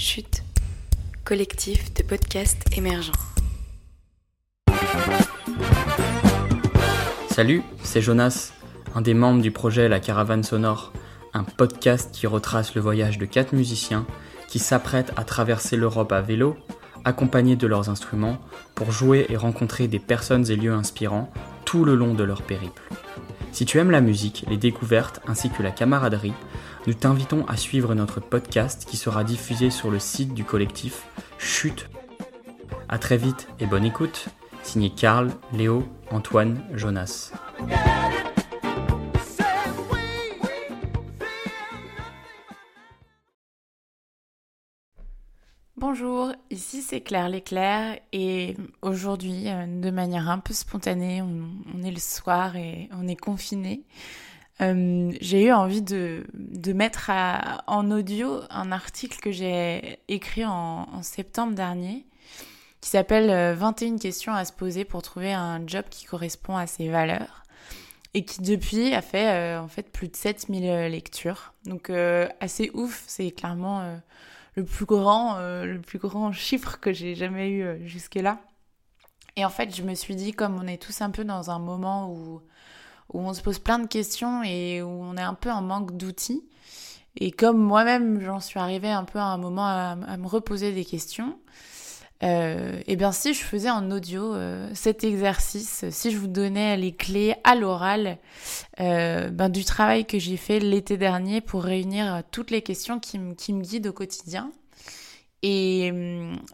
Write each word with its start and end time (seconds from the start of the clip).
Chute, 0.00 0.44
collectif 1.24 1.92
de 1.94 2.04
podcasts 2.04 2.62
émergents. 2.78 3.10
Salut, 7.30 7.64
c'est 7.82 8.00
Jonas, 8.00 8.52
un 8.94 9.00
des 9.00 9.14
membres 9.14 9.42
du 9.42 9.50
projet 9.50 9.88
La 9.88 9.98
Caravane 9.98 10.44
Sonore, 10.44 10.92
un 11.34 11.42
podcast 11.42 12.10
qui 12.12 12.28
retrace 12.28 12.76
le 12.76 12.80
voyage 12.80 13.18
de 13.18 13.26
quatre 13.26 13.52
musiciens 13.52 14.06
qui 14.46 14.60
s'apprêtent 14.60 15.12
à 15.16 15.24
traverser 15.24 15.76
l'Europe 15.76 16.12
à 16.12 16.20
vélo, 16.20 16.56
accompagnés 17.04 17.56
de 17.56 17.66
leurs 17.66 17.88
instruments, 17.88 18.38
pour 18.76 18.92
jouer 18.92 19.26
et 19.30 19.36
rencontrer 19.36 19.88
des 19.88 19.98
personnes 19.98 20.48
et 20.48 20.54
lieux 20.54 20.74
inspirants 20.74 21.28
tout 21.64 21.84
le 21.84 21.96
long 21.96 22.14
de 22.14 22.22
leur 22.22 22.42
périple. 22.42 22.82
Si 23.50 23.64
tu 23.64 23.78
aimes 23.78 23.90
la 23.90 24.00
musique, 24.00 24.44
les 24.48 24.58
découvertes 24.58 25.20
ainsi 25.26 25.50
que 25.50 25.64
la 25.64 25.72
camaraderie, 25.72 26.34
nous 26.88 26.94
t'invitons 26.94 27.44
à 27.48 27.58
suivre 27.58 27.94
notre 27.94 28.18
podcast 28.18 28.86
qui 28.88 28.96
sera 28.96 29.22
diffusé 29.22 29.68
sur 29.68 29.90
le 29.90 29.98
site 29.98 30.32
du 30.32 30.42
collectif 30.42 31.06
Chute. 31.36 31.90
A 32.88 32.98
très 32.98 33.18
vite 33.18 33.46
et 33.60 33.66
bonne 33.66 33.84
écoute. 33.84 34.30
Signé 34.62 34.88
Karl, 34.88 35.30
Léo, 35.52 35.86
Antoine, 36.10 36.64
Jonas. 36.72 37.32
Bonjour, 45.76 46.32
ici 46.50 46.80
c'est 46.80 47.02
Claire 47.02 47.28
Léclair 47.28 47.98
et 48.14 48.56
aujourd'hui, 48.80 49.48
euh, 49.48 49.66
de 49.66 49.90
manière 49.90 50.30
un 50.30 50.38
peu 50.38 50.54
spontanée, 50.54 51.20
on, 51.20 51.82
est 51.82 51.90
le 51.90 52.00
soir 52.00 52.56
et 52.56 52.88
on 52.92 53.06
est 53.06 53.20
confiné. 53.20 53.84
Euh, 54.60 55.12
j'ai 55.20 55.46
eu 55.46 55.52
envie 55.52 55.82
de, 55.82 56.24
mettre 56.72 57.10
en 57.66 57.90
audio 57.90 58.40
un 58.50 58.72
article 58.72 59.18
que 59.20 59.30
j'ai 59.30 60.00
écrit 60.08 60.44
en, 60.44 61.02
septembre 61.02 61.54
dernier 61.54 62.04
qui 62.80 62.90
s'appelle 62.90 63.56
21 63.56 63.94
euh, 63.94 63.98
questions 63.98 64.32
à 64.32 64.44
se 64.44 64.52
poser 64.52 64.84
pour 64.84 65.02
trouver 65.02 65.32
un 65.32 65.66
job 65.66 65.84
qui 65.90 66.04
correspond 66.04 66.56
à 66.56 66.66
ses 66.66 66.88
valeurs 66.88 67.42
et 68.14 68.24
qui 68.24 68.40
depuis 68.40 68.94
a 68.94 69.02
fait 69.02 69.56
en 69.56 69.68
fait 69.68 69.90
plus 69.90 70.08
de 70.08 70.16
7000 70.16 70.88
lectures. 70.90 71.52
Donc 71.64 71.90
assez 72.40 72.70
ouf, 72.74 73.04
c'est 73.06 73.30
clairement 73.30 73.98
le 74.58 74.64
plus 74.64 74.86
grand, 74.86 75.36
euh, 75.36 75.64
le 75.64 75.80
plus 75.80 76.00
grand 76.00 76.32
chiffre 76.32 76.80
que 76.80 76.92
j'ai 76.92 77.14
jamais 77.14 77.48
eu 77.48 77.62
euh, 77.62 77.86
jusque-là. 77.86 78.40
Et 79.36 79.44
en 79.44 79.50
fait, 79.50 79.74
je 79.74 79.84
me 79.84 79.94
suis 79.94 80.16
dit, 80.16 80.32
comme 80.32 80.58
on 80.60 80.66
est 80.66 80.82
tous 80.82 81.00
un 81.00 81.10
peu 81.10 81.22
dans 81.24 81.52
un 81.52 81.60
moment 81.60 82.10
où, 82.12 82.42
où 83.12 83.20
on 83.20 83.32
se 83.32 83.42
pose 83.42 83.58
plein 83.58 83.78
de 83.78 83.86
questions 83.86 84.42
et 84.42 84.82
où 84.82 84.88
on 84.88 85.16
est 85.16 85.22
un 85.22 85.34
peu 85.34 85.50
en 85.50 85.62
manque 85.62 85.96
d'outils, 85.96 86.44
et 87.20 87.32
comme 87.32 87.58
moi-même, 87.58 88.20
j'en 88.20 88.40
suis 88.40 88.60
arrivée 88.60 88.90
un 88.90 89.04
peu 89.04 89.18
à 89.18 89.24
un 89.24 89.38
moment 89.38 89.66
à, 89.66 89.96
me 89.96 90.26
reposer 90.26 90.72
des 90.72 90.84
questions, 90.84 91.36
euh, 92.22 92.80
et 92.86 92.96
bien 92.96 93.12
si 93.12 93.34
je 93.34 93.40
faisais 93.40 93.70
en 93.70 93.90
audio 93.90 94.34
euh, 94.34 94.68
cet 94.74 95.04
exercice, 95.04 95.84
si 95.90 96.10
je 96.10 96.18
vous 96.18 96.26
donnais 96.26 96.76
les 96.76 96.92
clés 96.92 97.34
à 97.44 97.54
l'oral 97.54 98.18
euh, 98.80 99.30
ben, 99.30 99.48
du 99.48 99.64
travail 99.64 100.04
que 100.04 100.18
j'ai 100.18 100.36
fait 100.36 100.58
l'été 100.58 100.96
dernier 100.96 101.40
pour 101.40 101.62
réunir 101.62 102.22
toutes 102.30 102.50
les 102.50 102.62
questions 102.62 102.98
qui, 103.00 103.18
qui 103.36 103.52
me 103.52 103.62
guident 103.62 103.88
au 103.88 103.92
quotidien. 103.92 104.52
Et, 105.42 105.92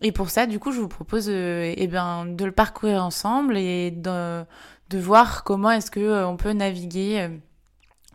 et, 0.02 0.12
pour 0.12 0.28
ça, 0.28 0.44
du 0.44 0.58
coup, 0.58 0.70
je 0.70 0.78
vous 0.78 0.88
propose 0.88 1.30
eh 1.30 1.88
ben, 1.90 2.26
de 2.26 2.44
le 2.44 2.52
parcourir 2.52 3.02
ensemble 3.02 3.56
et 3.56 3.90
de, 3.90 4.44
de 4.90 4.98
voir 4.98 5.44
comment 5.44 5.70
est-ce 5.70 5.90
que 5.90 6.24
on 6.24 6.36
peut 6.36 6.52
naviguer 6.52 7.28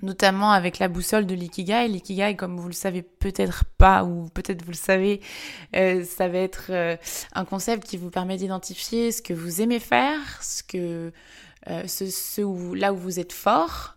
notamment 0.01 0.51
avec 0.51 0.79
la 0.79 0.87
boussole 0.87 1.25
de 1.25 1.35
l'ikigai. 1.35 1.87
L'ikigai, 1.87 2.35
comme 2.35 2.57
vous 2.59 2.67
le 2.67 2.73
savez 2.73 3.01
peut-être 3.01 3.65
pas, 3.77 4.03
ou 4.03 4.27
peut-être 4.33 4.63
vous 4.63 4.71
le 4.71 4.77
savez, 4.77 5.21
euh, 5.75 6.03
ça 6.03 6.27
va 6.27 6.37
être 6.37 6.67
euh, 6.69 6.95
un 7.33 7.45
concept 7.45 7.87
qui 7.87 7.97
vous 7.97 8.09
permet 8.09 8.37
d'identifier 8.37 9.11
ce 9.11 9.21
que 9.21 9.33
vous 9.33 9.61
aimez 9.61 9.79
faire, 9.79 10.41
ce 10.41 10.63
que, 10.63 11.11
euh, 11.69 11.87
ce, 11.87 12.41
où, 12.41 12.73
là 12.73 12.93
où 12.93 12.97
vous 12.97 13.19
êtes 13.19 13.33
fort, 13.33 13.95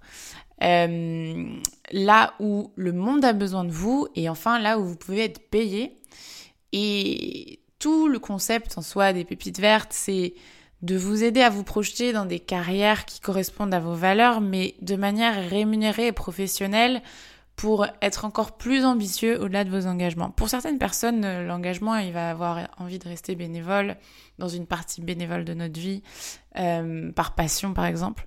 là 0.60 2.34
où 2.38 2.72
le 2.76 2.92
monde 2.92 3.24
a 3.24 3.32
besoin 3.32 3.64
de 3.64 3.72
vous, 3.72 4.06
et 4.14 4.28
enfin 4.28 4.60
là 4.60 4.78
où 4.78 4.84
vous 4.84 4.96
pouvez 4.96 5.24
être 5.24 5.50
payé. 5.50 5.98
Et 6.72 7.60
tout 7.78 8.06
le 8.06 8.18
concept 8.20 8.78
en 8.78 8.82
soi 8.82 9.12
des 9.12 9.24
pépites 9.24 9.58
vertes, 9.58 9.92
c'est 9.92 10.34
de 10.82 10.96
vous 10.96 11.22
aider 11.22 11.40
à 11.40 11.50
vous 11.50 11.62
projeter 11.62 12.12
dans 12.12 12.26
des 12.26 12.40
carrières 12.40 13.04
qui 13.04 13.20
correspondent 13.20 13.72
à 13.72 13.80
vos 13.80 13.94
valeurs, 13.94 14.40
mais 14.40 14.74
de 14.82 14.96
manière 14.96 15.48
rémunérée 15.48 16.08
et 16.08 16.12
professionnelle 16.12 17.02
pour 17.56 17.86
être 18.00 18.24
encore 18.24 18.56
plus 18.56 18.84
ambitieux 18.84 19.40
au-delà 19.40 19.64
de 19.64 19.70
vos 19.70 19.86
engagements. 19.86 20.30
Pour 20.30 20.48
certaines 20.48 20.78
personnes, 20.78 21.24
euh, 21.24 21.46
l'engagement, 21.46 21.94
il 21.96 22.12
va 22.12 22.30
avoir 22.30 22.68
envie 22.78 22.98
de 22.98 23.06
rester 23.06 23.34
bénévole 23.34 23.96
dans 24.38 24.48
une 24.48 24.66
partie 24.66 25.02
bénévole 25.02 25.44
de 25.44 25.54
notre 25.54 25.78
vie, 25.78 26.02
euh, 26.58 27.12
par 27.12 27.34
passion 27.34 27.74
par 27.74 27.84
exemple. 27.84 28.26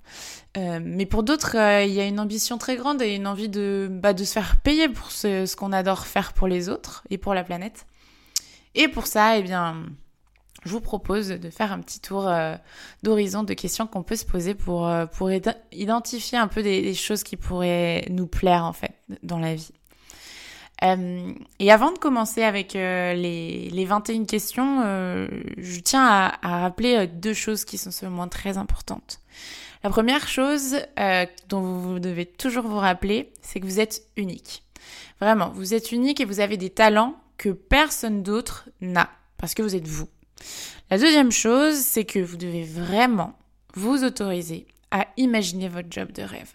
Euh, 0.55 0.79
mais 0.81 1.05
pour 1.05 1.23
d'autres, 1.23 1.55
il 1.55 1.91
y 1.91 1.99
a 1.99 2.05
une 2.05 2.19
ambition 2.19 2.57
très 2.57 2.75
grande 2.77 3.01
et 3.01 3.15
une 3.15 3.27
envie 3.27 3.49
de, 3.49 3.89
bah, 3.91 4.13
de 4.13 4.23
se 4.23 4.31
faire 4.31 4.57
payer 4.61 4.87
pour 4.87 5.11
ce, 5.11 5.45
ce 5.45 5.55
qu'on 5.55 5.73
adore 5.73 6.05
faire 6.05 6.31
pour 6.31 6.47
les 6.47 6.69
autres 6.69 7.03
et 7.09 7.17
pour 7.17 7.33
la 7.33 7.43
planète. 7.43 7.87
Et 8.75 8.87
pour 8.87 9.07
ça, 9.07 9.37
eh 9.37 9.41
bien, 9.41 9.85
je 10.65 10.71
vous 10.71 10.81
propose 10.81 11.29
de 11.29 11.49
faire 11.49 11.71
un 11.71 11.79
petit 11.79 11.99
tour 11.99 12.27
euh, 12.27 12.55
d'horizon 13.03 13.43
de 13.43 13.53
questions 13.53 13.85
qu'on 13.85 14.01
peut 14.03 14.15
se 14.15 14.25
poser 14.25 14.55
pour, 14.55 14.87
euh, 14.87 15.05
pour 15.05 15.29
identifier 15.71 16.37
un 16.37 16.47
peu 16.47 16.63
des, 16.63 16.93
choses 16.95 17.23
qui 17.23 17.37
pourraient 17.37 18.05
nous 18.09 18.25
plaire 18.25 18.63
en 18.63 18.73
fait 18.73 18.93
dans 19.21 19.37
la 19.37 19.53
vie. 19.53 19.71
Euh, 20.83 21.33
et 21.59 21.71
avant 21.71 21.91
de 21.91 21.99
commencer 21.99 22.43
avec 22.43 22.73
les, 22.73 23.69
les 23.69 23.85
21 23.85 24.25
questions, 24.25 24.81
je 25.57 25.79
tiens 25.79 26.05
à, 26.41 26.59
rappeler 26.59 27.07
deux 27.07 27.33
choses 27.33 27.63
qui 27.63 27.77
sont 27.77 27.91
seulement 27.91 28.27
très 28.27 28.57
importantes. 28.57 29.19
La 29.83 29.89
première 29.89 30.27
chose 30.27 30.77
dont 31.47 31.61
vous 31.61 31.99
devez 31.99 32.25
toujours 32.25 32.67
vous 32.67 32.79
rappeler, 32.79 33.31
c'est 33.41 33.59
que 33.59 33.65
vous 33.65 33.79
êtes 33.79 34.07
unique. 34.17 34.63
Vraiment, 35.21 35.49
vous 35.49 35.73
êtes 35.73 35.91
unique 35.91 36.19
et 36.19 36.25
vous 36.25 36.39
avez 36.39 36.57
des 36.57 36.69
talents 36.69 37.15
que 37.37 37.49
personne 37.49 38.23
d'autre 38.23 38.69
n'a, 38.81 39.09
parce 39.37 39.53
que 39.53 39.61
vous 39.61 39.75
êtes 39.75 39.87
vous. 39.87 40.09
La 40.89 40.97
deuxième 40.97 41.31
chose, 41.31 41.75
c'est 41.75 42.05
que 42.05 42.19
vous 42.19 42.37
devez 42.37 42.63
vraiment 42.63 43.37
vous 43.73 44.03
autoriser 44.03 44.67
à 44.91 45.07
imaginer 45.17 45.67
votre 45.67 45.89
job 45.91 46.11
de 46.11 46.21
rêve. 46.21 46.53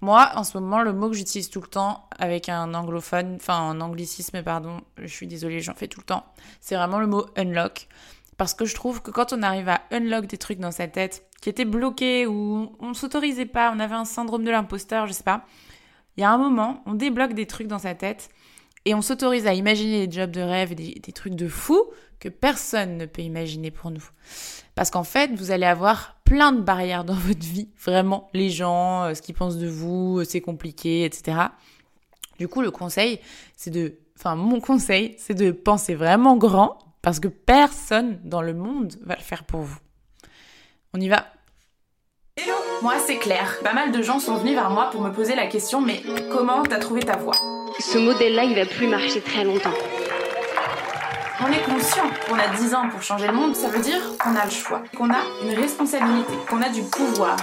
Moi, 0.00 0.30
en 0.34 0.44
ce 0.44 0.56
moment, 0.58 0.82
le 0.82 0.92
mot 0.92 1.10
que 1.10 1.16
j'utilise 1.16 1.50
tout 1.50 1.60
le 1.60 1.66
temps 1.66 2.08
avec 2.18 2.48
un 2.48 2.74
anglophone, 2.74 3.36
enfin 3.36 3.54
un 3.54 3.80
anglicisme, 3.80 4.42
pardon, 4.42 4.80
je 4.98 5.06
suis 5.06 5.26
désolée, 5.26 5.60
j'en 5.60 5.74
fais 5.74 5.88
tout 5.88 6.00
le 6.00 6.06
temps, 6.06 6.24
c'est 6.60 6.74
vraiment 6.74 7.00
le 7.00 7.06
mot 7.06 7.26
unlock. 7.36 7.88
Parce 8.36 8.54
que 8.54 8.64
je 8.64 8.74
trouve 8.74 9.02
que 9.02 9.10
quand 9.10 9.32
on 9.32 9.42
arrive 9.42 9.68
à 9.68 9.82
unlock 9.90 10.26
des 10.26 10.38
trucs 10.38 10.58
dans 10.58 10.70
sa 10.70 10.88
tête 10.88 11.26
qui 11.40 11.48
étaient 11.48 11.64
bloqués 11.64 12.26
ou 12.26 12.74
on 12.80 12.88
ne 12.88 12.94
s'autorisait 12.94 13.46
pas, 13.46 13.72
on 13.74 13.78
avait 13.78 13.94
un 13.94 14.04
syndrome 14.04 14.44
de 14.44 14.50
l'imposteur, 14.50 15.06
je 15.06 15.12
sais 15.12 15.22
pas, 15.22 15.44
il 16.16 16.22
y 16.22 16.24
a 16.24 16.30
un 16.30 16.38
moment, 16.38 16.82
on 16.86 16.94
débloque 16.94 17.34
des 17.34 17.46
trucs 17.46 17.68
dans 17.68 17.78
sa 17.78 17.94
tête 17.94 18.30
et 18.84 18.94
on 18.94 19.02
s'autorise 19.02 19.46
à 19.46 19.54
imaginer 19.54 20.06
des 20.06 20.12
jobs 20.12 20.30
de 20.30 20.40
rêve 20.40 20.72
et 20.72 20.74
des, 20.74 21.00
des 21.02 21.12
trucs 21.12 21.34
de 21.34 21.48
fou 21.48 21.90
que 22.18 22.28
personne 22.28 22.98
ne 22.98 23.06
peut 23.06 23.22
imaginer 23.22 23.70
pour 23.70 23.90
nous. 23.90 24.04
Parce 24.74 24.90
qu'en 24.90 25.04
fait, 25.04 25.32
vous 25.34 25.50
allez 25.50 25.66
avoir 25.66 26.16
plein 26.24 26.52
de 26.52 26.60
barrières 26.60 27.04
dans 27.04 27.14
votre 27.18 27.44
vie, 27.44 27.68
vraiment, 27.84 28.30
les 28.32 28.50
gens, 28.50 29.04
euh, 29.04 29.14
ce 29.14 29.22
qu'ils 29.22 29.34
pensent 29.34 29.58
de 29.58 29.68
vous, 29.68 30.20
euh, 30.20 30.24
c'est 30.24 30.40
compliqué, 30.40 31.04
etc. 31.04 31.38
Du 32.38 32.48
coup, 32.48 32.62
le 32.62 32.70
conseil, 32.70 33.20
c'est 33.56 33.70
de, 33.70 33.98
enfin, 34.18 34.34
mon 34.34 34.60
conseil, 34.60 35.14
c'est 35.18 35.34
de 35.34 35.50
penser 35.50 35.94
vraiment 35.94 36.36
grand, 36.36 36.78
parce 37.02 37.20
que 37.20 37.28
personne 37.28 38.20
dans 38.24 38.42
le 38.42 38.54
monde 38.54 38.94
va 39.02 39.16
le 39.16 39.22
faire 39.22 39.44
pour 39.44 39.60
vous. 39.60 39.78
On 40.94 41.00
y 41.00 41.08
va 41.08 41.26
moi 42.82 42.94
c'est 43.06 43.16
Claire. 43.16 43.58
Pas 43.62 43.72
mal 43.72 43.92
de 43.92 44.02
gens 44.02 44.18
sont 44.18 44.36
venus 44.36 44.54
vers 44.54 44.70
moi 44.70 44.90
pour 44.90 45.00
me 45.00 45.10
poser 45.10 45.34
la 45.34 45.46
question, 45.46 45.80
mais 45.80 46.02
comment 46.30 46.62
t'as 46.62 46.78
trouvé 46.78 47.00
ta 47.00 47.16
voix? 47.16 47.34
Ce 47.78 47.98
modèle-là, 47.98 48.44
il 48.44 48.54
va 48.54 48.66
plus 48.66 48.86
marcher 48.86 49.20
très 49.20 49.44
longtemps 49.44 49.74
on 51.44 51.52
est 51.52 51.62
conscient 51.62 52.08
qu'on 52.28 52.38
a 52.38 52.46
10 52.56 52.74
ans 52.74 52.88
pour 52.88 53.02
changer 53.02 53.26
le 53.26 53.32
monde, 53.32 53.56
ça 53.56 53.68
veut 53.68 53.80
dire 53.80 54.00
qu'on 54.18 54.36
a 54.36 54.44
le 54.44 54.50
choix, 54.50 54.82
qu'on 54.96 55.10
a 55.10 55.22
une 55.42 55.54
responsabilité, 55.58 56.32
qu'on 56.48 56.62
a 56.62 56.68
du 56.68 56.82
pouvoir. 56.82 57.36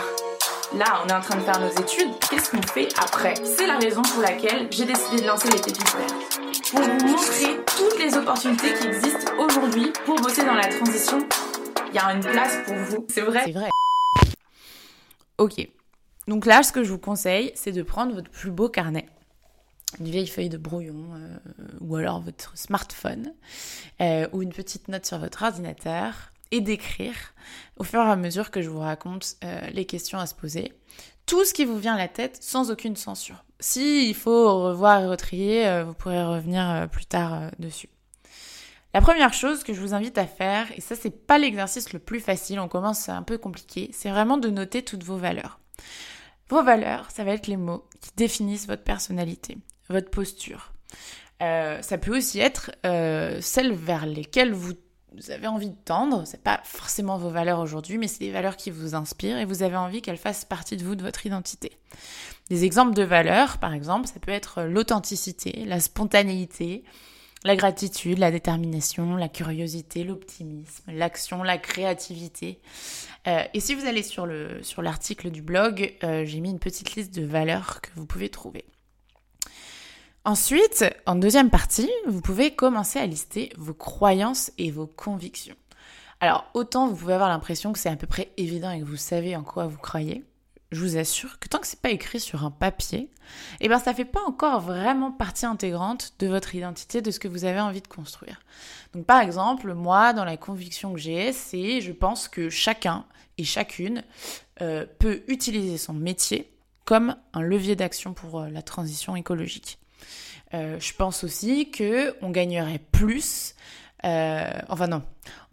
Là, 0.78 0.86
on 1.04 1.10
est 1.10 1.14
en 1.14 1.20
train 1.20 1.36
de 1.36 1.42
faire 1.42 1.60
nos 1.60 1.72
études, 1.72 2.12
qu'est-ce 2.30 2.52
qu'on 2.52 2.62
fait 2.62 2.88
après? 2.98 3.34
C'est 3.44 3.68
la 3.68 3.78
raison 3.78 4.02
pour 4.02 4.22
laquelle 4.22 4.68
j'ai 4.72 4.86
décidé 4.86 5.22
de 5.22 5.28
lancer 5.28 5.50
les 5.50 5.58
pépites 5.58 5.96
vertes. 5.98 6.40
Pour 6.72 6.82
vous 6.82 7.08
montrer 7.08 7.60
toutes 7.66 8.00
les 8.00 8.16
opportunités 8.16 8.74
qui 8.74 8.88
existent 8.88 9.34
aujourd'hui 9.40 9.92
pour 10.06 10.16
bosser 10.16 10.44
dans 10.44 10.54
la 10.54 10.68
transition, 10.68 11.20
il 11.90 11.96
y 11.96 12.00
a 12.00 12.14
une 12.14 12.22
place 12.22 12.58
pour 12.66 12.76
vous. 12.76 13.06
C'est 13.10 13.22
vrai 13.22 13.42
C'est 13.46 13.52
vrai. 13.52 13.70
Ok. 15.40 15.68
Donc 16.28 16.46
là, 16.46 16.62
ce 16.62 16.72
que 16.72 16.84
je 16.84 16.92
vous 16.92 17.00
conseille, 17.00 17.52
c'est 17.56 17.72
de 17.72 17.82
prendre 17.82 18.14
votre 18.14 18.30
plus 18.30 18.52
beau 18.52 18.70
carnet 18.70 19.08
une 20.00 20.08
vieille 20.08 20.28
feuille 20.28 20.50
de 20.50 20.58
brouillon 20.58 21.06
euh, 21.16 21.38
ou 21.82 21.96
alors 21.96 22.22
votre 22.22 22.58
smartphone 22.58 23.34
euh, 24.02 24.28
ou 24.34 24.42
une 24.42 24.54
petite 24.54 24.88
note 24.88 25.06
sur 25.06 25.18
votre 25.18 25.44
ordinateur 25.44 26.32
et 26.52 26.62
d'écrire 26.62 27.16
au 27.78 27.84
fur 27.84 28.00
et 28.00 28.10
à 28.10 28.16
mesure 28.16 28.52
que 28.52 28.62
je 28.62 28.70
vous 28.70 28.80
raconte 28.80 29.36
euh, 29.44 29.62
les 29.72 29.86
questions 29.86 30.20
à 30.20 30.26
se 30.26 30.36
poser. 30.36 30.74
Tout 31.26 31.46
ce 31.46 31.54
qui 31.54 31.66
vous 31.66 31.78
vient 31.78 31.96
à 31.96 31.98
la 31.98 32.08
tête 32.08 32.38
sans 32.42 32.72
aucune 32.72 32.96
censure. 32.96 33.44
Si 33.60 34.14
faut 34.14 34.64
revoir 34.64 35.02
et 35.02 35.08
retrier, 35.08 35.84
vous 35.84 35.94
pourrez 35.94 36.24
revenir 36.24 36.88
plus 36.92 37.06
tard 37.06 37.52
dessus. 37.60 37.90
La 38.94 39.02
première 39.02 39.34
chose 39.34 39.64
que 39.64 39.74
je 39.74 39.82
vous 39.82 39.94
invite 39.94 40.18
à 40.18 40.26
faire, 40.26 40.68
et 40.76 40.82
ça 40.82 40.96
c'est 40.96 41.26
pas 41.26 41.38
l'exercice 41.38 41.94
le 41.94 42.00
plus 42.00 42.20
facile, 42.20 42.60
on 42.60 42.68
commence 42.68 43.08
un 43.08 43.22
peu 43.22 43.38
compliqué, 43.38 43.92
c'est 43.94 44.10
vraiment 44.10 44.38
de 44.38 44.50
noter 44.50 44.84
toutes 44.84 45.04
vos 45.04 45.18
valeurs. 45.18 45.60
Vos 46.50 46.64
valeurs, 46.64 47.12
ça 47.12 47.24
va 47.24 47.32
être 47.32 47.46
les 47.46 47.58
mots 47.58 47.86
qui 48.02 48.10
définissent 48.16 48.66
votre 48.66 48.84
personnalité, 48.84 49.60
votre 49.90 50.10
posture. 50.10 50.74
Euh, 51.44 51.82
ça 51.84 52.00
peut 52.00 52.18
aussi 52.18 52.40
être 52.40 52.72
euh, 52.86 53.40
celles 53.42 53.74
vers 53.74 54.08
lesquelles 54.08 54.54
vous, 54.54 54.74
avez 55.30 55.48
envie 55.48 55.70
de 55.70 55.78
tendre. 55.86 56.24
C'est 56.26 56.44
pas 56.44 56.60
forcément 56.64 57.18
vos 57.18 57.30
valeurs 57.30 57.60
aujourd'hui, 57.60 58.00
mais 58.00 58.08
c'est 58.08 58.20
des 58.20 58.32
valeurs 58.32 58.58
qui 58.58 58.72
vous 58.72 58.96
inspirent 58.96 59.38
et 59.38 59.46
vous 59.46 59.62
avez 59.62 59.78
envie 59.78 60.02
qu'elles 60.02 60.18
fassent 60.18 60.46
partie 60.46 60.76
de 60.76 60.84
vous, 60.84 60.96
de 60.96 61.04
votre 61.04 61.26
identité. 61.28 61.78
Des 62.50 62.66
exemples 62.66 62.96
de 62.96 63.04
valeurs, 63.04 63.60
par 63.60 63.74
exemple, 63.74 64.08
ça 64.08 64.20
peut 64.20 64.32
être 64.32 64.64
l'authenticité, 64.64 65.66
la 65.66 65.80
spontanéité, 65.80 66.84
la 67.44 67.56
gratitude, 67.56 68.18
la 68.18 68.32
détermination, 68.32 69.16
la 69.16 69.30
curiosité, 69.30 70.04
l'optimisme, 70.04 70.92
l'action, 70.92 71.44
la 71.44 71.58
créativité. 71.58 72.60
Euh, 73.28 73.44
et 73.54 73.60
si 73.60 73.76
vous 73.76 73.86
allez 73.86 74.04
sur 74.04 74.26
le 74.26 74.62
sur 74.62 74.82
l'article 74.82 75.30
du 75.30 75.42
blog, 75.42 75.96
euh, 76.04 76.26
j'ai 76.26 76.40
mis 76.42 76.50
une 76.50 76.60
petite 76.60 76.96
liste 76.96 77.14
de 77.14 77.26
valeurs 77.26 77.82
que 77.82 77.90
vous 77.96 78.06
pouvez 78.06 78.30
trouver. 78.30 78.66
Ensuite, 80.26 80.86
en 81.06 81.16
deuxième 81.16 81.50
partie, 81.50 81.90
vous 82.06 82.22
pouvez 82.22 82.52
commencer 82.52 83.00
à 83.00 83.06
lister 83.06 83.52
vos 83.58 83.74
croyances 83.74 84.52
et 84.58 84.70
vos 84.70 84.86
convictions. 84.86 85.56
Alors, 86.20 86.50
autant 86.54 86.88
vous 86.88 86.96
pouvez 86.96 87.14
avoir 87.14 87.30
l'impression 87.30 87.72
que 87.72 87.80
c'est 87.80 87.90
à 87.90 87.96
peu 87.96 88.08
près 88.08 88.32
évident 88.36 88.72
et 88.72 88.82
que 88.82 88.86
vous 88.86 88.98
savez 88.98 89.38
en 89.38 89.44
quoi 89.44 89.68
vous 89.68 89.78
croyez, 89.78 90.26
je 90.72 90.82
vous 90.82 90.98
assure 90.98 91.40
que 91.40 91.48
tant 91.48 91.60
que 91.60 91.68
c'est 91.68 91.82
pas 91.82 91.90
écrit 91.90 92.20
sur 92.20 92.46
un 92.46 92.52
papier, 92.52 93.10
eh 93.60 93.68
ben 93.68 93.80
ça 93.80 93.94
fait 93.94 94.06
pas 94.06 94.22
encore 94.28 94.62
vraiment 94.62 95.12
partie 95.12 95.46
intégrante 95.46 96.14
de 96.20 96.28
votre 96.28 96.54
identité, 96.56 97.02
de 97.02 97.12
ce 97.12 97.20
que 97.20 97.28
vous 97.28 97.46
avez 97.46 97.60
envie 97.60 97.82
de 97.82 97.88
construire. 97.88 98.42
Donc 98.94 99.06
par 99.06 99.22
exemple, 99.22 99.74
moi, 99.74 100.14
dans 100.14 100.26
la 100.26 100.38
conviction 100.38 100.94
que 100.94 101.00
j'ai, 101.00 101.34
c'est 101.34 101.82
je 101.82 101.92
pense 101.92 102.28
que 102.28 102.50
chacun 102.50 103.06
et 103.38 103.44
chacune 103.44 104.04
euh, 104.62 104.86
peut 105.00 105.24
utiliser 105.28 105.78
son 105.78 105.94
métier 105.94 106.52
comme 106.86 107.16
un 107.34 107.42
levier 107.42 107.76
d'action 107.76 108.14
pour 108.14 108.42
euh, 108.42 108.50
la 108.50 108.62
transition 108.62 109.16
écologique. 109.16 109.80
Euh, 110.54 110.80
je 110.80 110.94
pense 110.94 111.24
aussi 111.24 111.70
que 111.70 112.16
on 112.22 112.32
gagnerait 112.32 112.82
plus 112.92 113.56
euh, 114.06 114.48
enfin 114.70 114.88
non, 114.88 115.02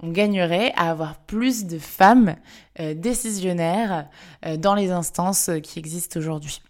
on 0.00 0.10
gagnerait 0.10 0.72
à 0.76 0.90
avoir 0.90 1.16
plus 1.16 1.64
de 1.66 1.78
femmes 1.78 2.37
euh, 2.78 2.94
décisionnaires 2.94 4.08
euh, 4.44 4.56
dans 4.56 4.75
les 4.75 4.90
instances 4.90 5.50
qui 5.62 5.78
existent 5.78 6.19
aujourd'hui. 6.19 6.62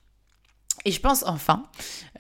Et 0.85 0.93
je 0.93 1.01
pense 1.01 1.25
enfin, 1.27 1.65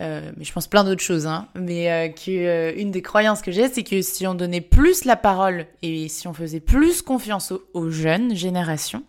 mais 0.00 0.43
je 0.43 0.53
pense 0.53 0.67
plein 0.67 0.82
d'autres 0.82 1.03
choses, 1.03 1.29
hein, 1.29 1.47
mais 1.55 2.12
qu'une 2.14 2.91
des 2.91 3.03
croyances 3.03 3.41
que 3.41 3.53
j'ai, 3.53 3.69
c'est 3.69 3.85
que 3.85 4.03
si 4.03 4.26
on 4.26 4.35
donnait 4.35 4.61
plus 4.61 5.05
la 5.05 5.14
parole 5.14 5.67
et 5.82 6.09
si 6.09 6.26
on 6.26 6.35
faisait 6.35 6.59
plus 6.59 7.00
confiance 7.00 7.52
aux, 7.75 7.91
jeunes 7.91 8.35
générations, 8.35 9.05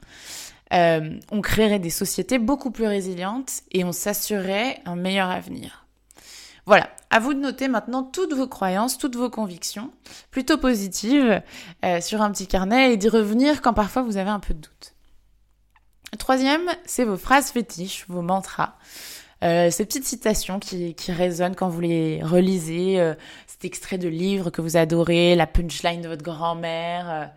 on 0.70 1.42
créerait 1.42 1.80
des 1.80 1.90
sociétés 1.90 2.38
beaucoup 2.38 2.70
plus 2.70 2.86
résilientes 2.86 3.64
et 3.72 3.84
on 3.84 3.94
s'assurerait 3.94 4.80
un 4.86 4.96
meilleur 4.96 5.32
avenir. 5.32 5.87
Voilà, 6.68 6.90
à 7.10 7.20
vous 7.20 7.34
de 7.34 7.40
noter 7.40 7.70
maintenant 7.70 8.04
toutes 8.04 8.34
vos 8.34 8.46
croyances, 8.46 8.98
toutes 8.98 9.16
vos 9.16 9.30
convictions, 9.30 9.90
plutôt 10.32 10.58
positives, 10.58 11.42
euh, 11.86 12.02
sur 12.02 12.22
un 12.22 12.30
petit 12.30 12.46
carnet 12.46 12.92
et 12.92 12.98
d'y 12.98 13.08
revenir 13.08 13.62
quand 13.62 13.74
parfois 13.74 14.02
vous 14.02 14.18
avez 14.18 14.30
un 14.30 14.42
peu 14.42 14.54
de 14.54 14.60
doute. 14.60 14.94
troisième, 16.20 16.70
c'est 16.86 17.06
vos 17.06 17.16
phrases 17.16 17.52
fétiches, 17.52 18.04
vos 18.10 18.22
mantras. 18.22 18.76
Euh, 19.46 19.70
ces 19.72 19.86
petites 19.86 20.04
citations 20.04 20.60
qui, 20.60 20.94
qui 20.94 21.14
résonnent 21.14 21.56
quand 21.56 21.70
vous 21.70 21.80
les 21.80 22.22
relisez, 22.22 23.00
euh, 23.00 23.14
cet 23.46 23.64
extrait 23.64 23.98
de 23.98 24.10
livre 24.10 24.50
que 24.50 24.62
vous 24.62 24.76
adorez, 24.76 25.36
la 25.36 25.48
punchline 25.48 26.02
de 26.02 26.10
votre 26.10 26.24
grand-mère, 26.24 27.32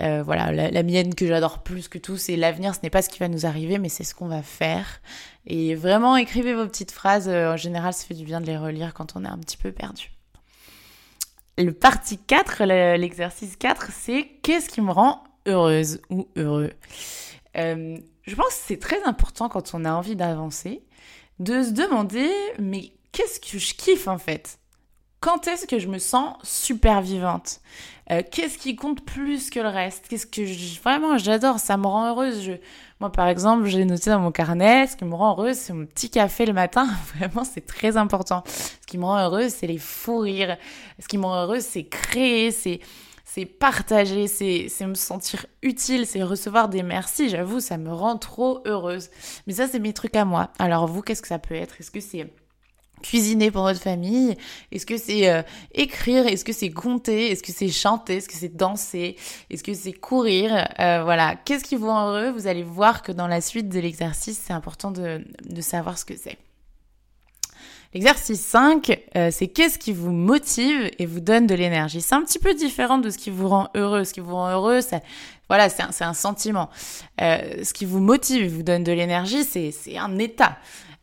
euh, 0.00 0.22
voilà, 0.22 0.50
la, 0.52 0.82
mienne 0.82 1.14
que 1.14 1.26
j'adore 1.26 1.62
plus 1.62 1.88
que 1.88 1.98
tout, 1.98 2.16
c'est 2.16 2.36
l'avenir, 2.36 2.74
ce 2.74 2.80
n'est 2.82 2.90
pas 2.90 3.02
ce 3.02 3.08
qui 3.08 3.20
va 3.20 3.28
nous 3.28 3.46
arriver, 3.46 3.78
mais 3.78 3.88
c'est 3.88 4.04
ce 4.04 4.14
qu'on 4.14 4.26
va 4.26 4.42
faire. 4.42 5.00
Et 5.46 5.74
vraiment, 5.74 6.16
écrivez 6.16 6.54
vos 6.54 6.66
petites 6.66 6.90
phrases. 6.90 7.28
Euh, 7.28 7.52
en 7.52 7.56
général, 7.56 7.92
ça 7.92 8.04
fait 8.04 8.14
du 8.14 8.24
bien 8.24 8.40
de 8.40 8.46
les 8.46 8.56
relire 8.56 8.92
quand 8.94 9.14
on 9.16 9.24
est 9.24 9.28
un 9.28 9.38
petit 9.38 9.56
peu 9.56 9.70
perdu. 9.70 10.10
Le 11.56 11.70
partie 11.70 12.18
4, 12.18 12.64
l'exercice 12.96 13.56
4, 13.56 13.90
c'est 13.92 14.26
qu'est-ce 14.42 14.68
qui 14.68 14.80
me 14.80 14.90
rend 14.90 15.22
heureuse 15.46 16.00
ou 16.10 16.28
heureux? 16.36 16.72
Euh, 17.56 17.96
Je 18.22 18.34
pense 18.34 18.48
que 18.48 18.62
c'est 18.66 18.80
très 18.80 19.02
important 19.04 19.48
quand 19.48 19.74
on 19.74 19.84
a 19.84 19.92
envie 19.92 20.16
d'avancer 20.16 20.82
de 21.38 21.62
se 21.62 21.70
demander 21.70 22.30
mais 22.58 22.92
qu'est-ce 23.12 23.38
que 23.40 23.58
je 23.58 23.74
kiffe 23.74 24.08
en 24.08 24.18
fait? 24.18 24.58
Quand 25.24 25.48
est-ce 25.48 25.66
que 25.66 25.78
je 25.78 25.88
me 25.88 25.96
sens 25.96 26.36
super 26.42 27.00
vivante 27.00 27.60
euh, 28.10 28.20
Qu'est-ce 28.30 28.58
qui 28.58 28.76
compte 28.76 29.06
plus 29.06 29.48
que 29.48 29.58
le 29.58 29.68
reste? 29.68 30.06
Qu'est-ce 30.06 30.26
que 30.26 30.44
je, 30.44 30.78
vraiment 30.82 31.16
j'adore 31.16 31.60
Ça 31.60 31.78
me 31.78 31.86
rend 31.86 32.10
heureuse. 32.10 32.42
Je, 32.42 32.52
moi, 33.00 33.10
par 33.10 33.28
exemple, 33.28 33.64
j'ai 33.64 33.86
noté 33.86 34.10
dans 34.10 34.20
mon 34.20 34.32
carnet 34.32 34.86
ce 34.86 34.96
qui 34.96 35.06
me 35.06 35.14
rend 35.14 35.30
heureuse, 35.30 35.56
c'est 35.56 35.72
mon 35.72 35.86
petit 35.86 36.10
café 36.10 36.44
le 36.44 36.52
matin. 36.52 36.86
Vraiment, 37.16 37.42
c'est 37.42 37.64
très 37.64 37.96
important. 37.96 38.42
Ce 38.46 38.86
qui 38.86 38.98
me 38.98 39.06
rend 39.06 39.18
heureuse, 39.18 39.50
c'est 39.50 39.66
les 39.66 39.78
fous 39.78 40.18
rires. 40.18 40.58
Ce 40.98 41.08
qui 41.08 41.16
me 41.16 41.24
rend 41.24 41.44
heureuse, 41.44 41.62
c'est 41.62 41.84
créer, 41.84 42.50
c'est 42.50 42.80
c'est 43.24 43.46
partager, 43.46 44.28
c'est 44.28 44.68
me 44.86 44.94
sentir 44.94 45.46
utile, 45.62 46.06
c'est 46.06 46.22
recevoir 46.22 46.68
des 46.68 46.82
merci. 46.82 47.30
J'avoue, 47.30 47.60
ça 47.60 47.78
me 47.78 47.90
rend 47.90 48.18
trop 48.18 48.60
heureuse. 48.66 49.08
Mais 49.46 49.54
ça, 49.54 49.68
c'est 49.68 49.78
mes 49.78 49.94
trucs 49.94 50.16
à 50.16 50.26
moi. 50.26 50.50
Alors 50.58 50.86
vous, 50.86 51.00
qu'est-ce 51.00 51.22
que 51.22 51.28
ça 51.28 51.38
peut 51.38 51.54
être? 51.54 51.80
Est-ce 51.80 51.90
que 51.90 52.00
c'est 52.00 52.30
cuisiner 53.04 53.50
pour 53.50 53.62
votre 53.62 53.80
famille? 53.80 54.34
Est-ce 54.72 54.86
que 54.86 54.96
c'est 54.96 55.28
euh, 55.28 55.42
écrire? 55.72 56.26
Est-ce 56.26 56.44
que 56.44 56.52
c'est 56.52 56.70
compter 56.70 57.30
Est-ce 57.30 57.42
que 57.42 57.52
c'est 57.52 57.68
chanter? 57.68 58.16
Est-ce 58.16 58.28
que 58.28 58.34
c'est 58.34 58.56
danser? 58.56 59.16
Est-ce 59.50 59.62
que 59.62 59.74
c'est 59.74 59.92
courir? 59.92 60.50
Euh, 60.80 61.02
Voilà, 61.04 61.36
qu'est-ce 61.36 61.64
qui 61.64 61.76
vous 61.76 61.88
rend 61.88 62.08
heureux? 62.08 62.30
Vous 62.30 62.46
allez 62.46 62.62
voir 62.62 63.02
que 63.02 63.12
dans 63.12 63.28
la 63.28 63.40
suite 63.40 63.68
de 63.68 63.78
l'exercice, 63.78 64.40
c'est 64.44 64.54
important 64.54 64.90
de, 64.90 65.22
de, 65.44 65.60
savoir 65.60 65.98
ce 65.98 66.06
que 66.06 66.14
c'est. 66.16 66.38
L'exercice 67.92 68.40
5, 68.40 68.98
euh, 69.16 69.28
c'est 69.30 69.48
qu'est-ce 69.48 69.78
qui 69.78 69.92
vous 69.92 70.10
motive 70.10 70.90
et 70.98 71.04
vous 71.06 71.20
donne 71.20 71.46
de 71.46 71.54
l'énergie? 71.54 72.00
C'est 72.00 72.14
un 72.14 72.22
petit 72.22 72.38
peu 72.38 72.54
différent 72.54 72.98
de 72.98 73.10
ce 73.10 73.18
qui 73.18 73.30
vous 73.30 73.48
rend 73.48 73.68
heureux. 73.74 74.04
Ce 74.04 74.14
qui 74.14 74.20
vous 74.20 74.34
rend 74.34 74.50
heureux, 74.50 74.80
ça, 74.80 75.00
voilà, 75.48 75.68
c'est 75.68 75.82
un, 75.82 76.08
un, 76.08 76.14
sentiment. 76.14 76.70
ce 77.18 77.72
qui 77.74 77.84
vous 77.84 78.00
motive 78.00 78.42
et 78.42 78.48
vous 78.48 78.62
donne 78.62 78.82
de 78.82 78.92
l'énergie, 78.92 79.44
c'est 79.44 79.98
un 79.98 80.18
état. 80.18 80.56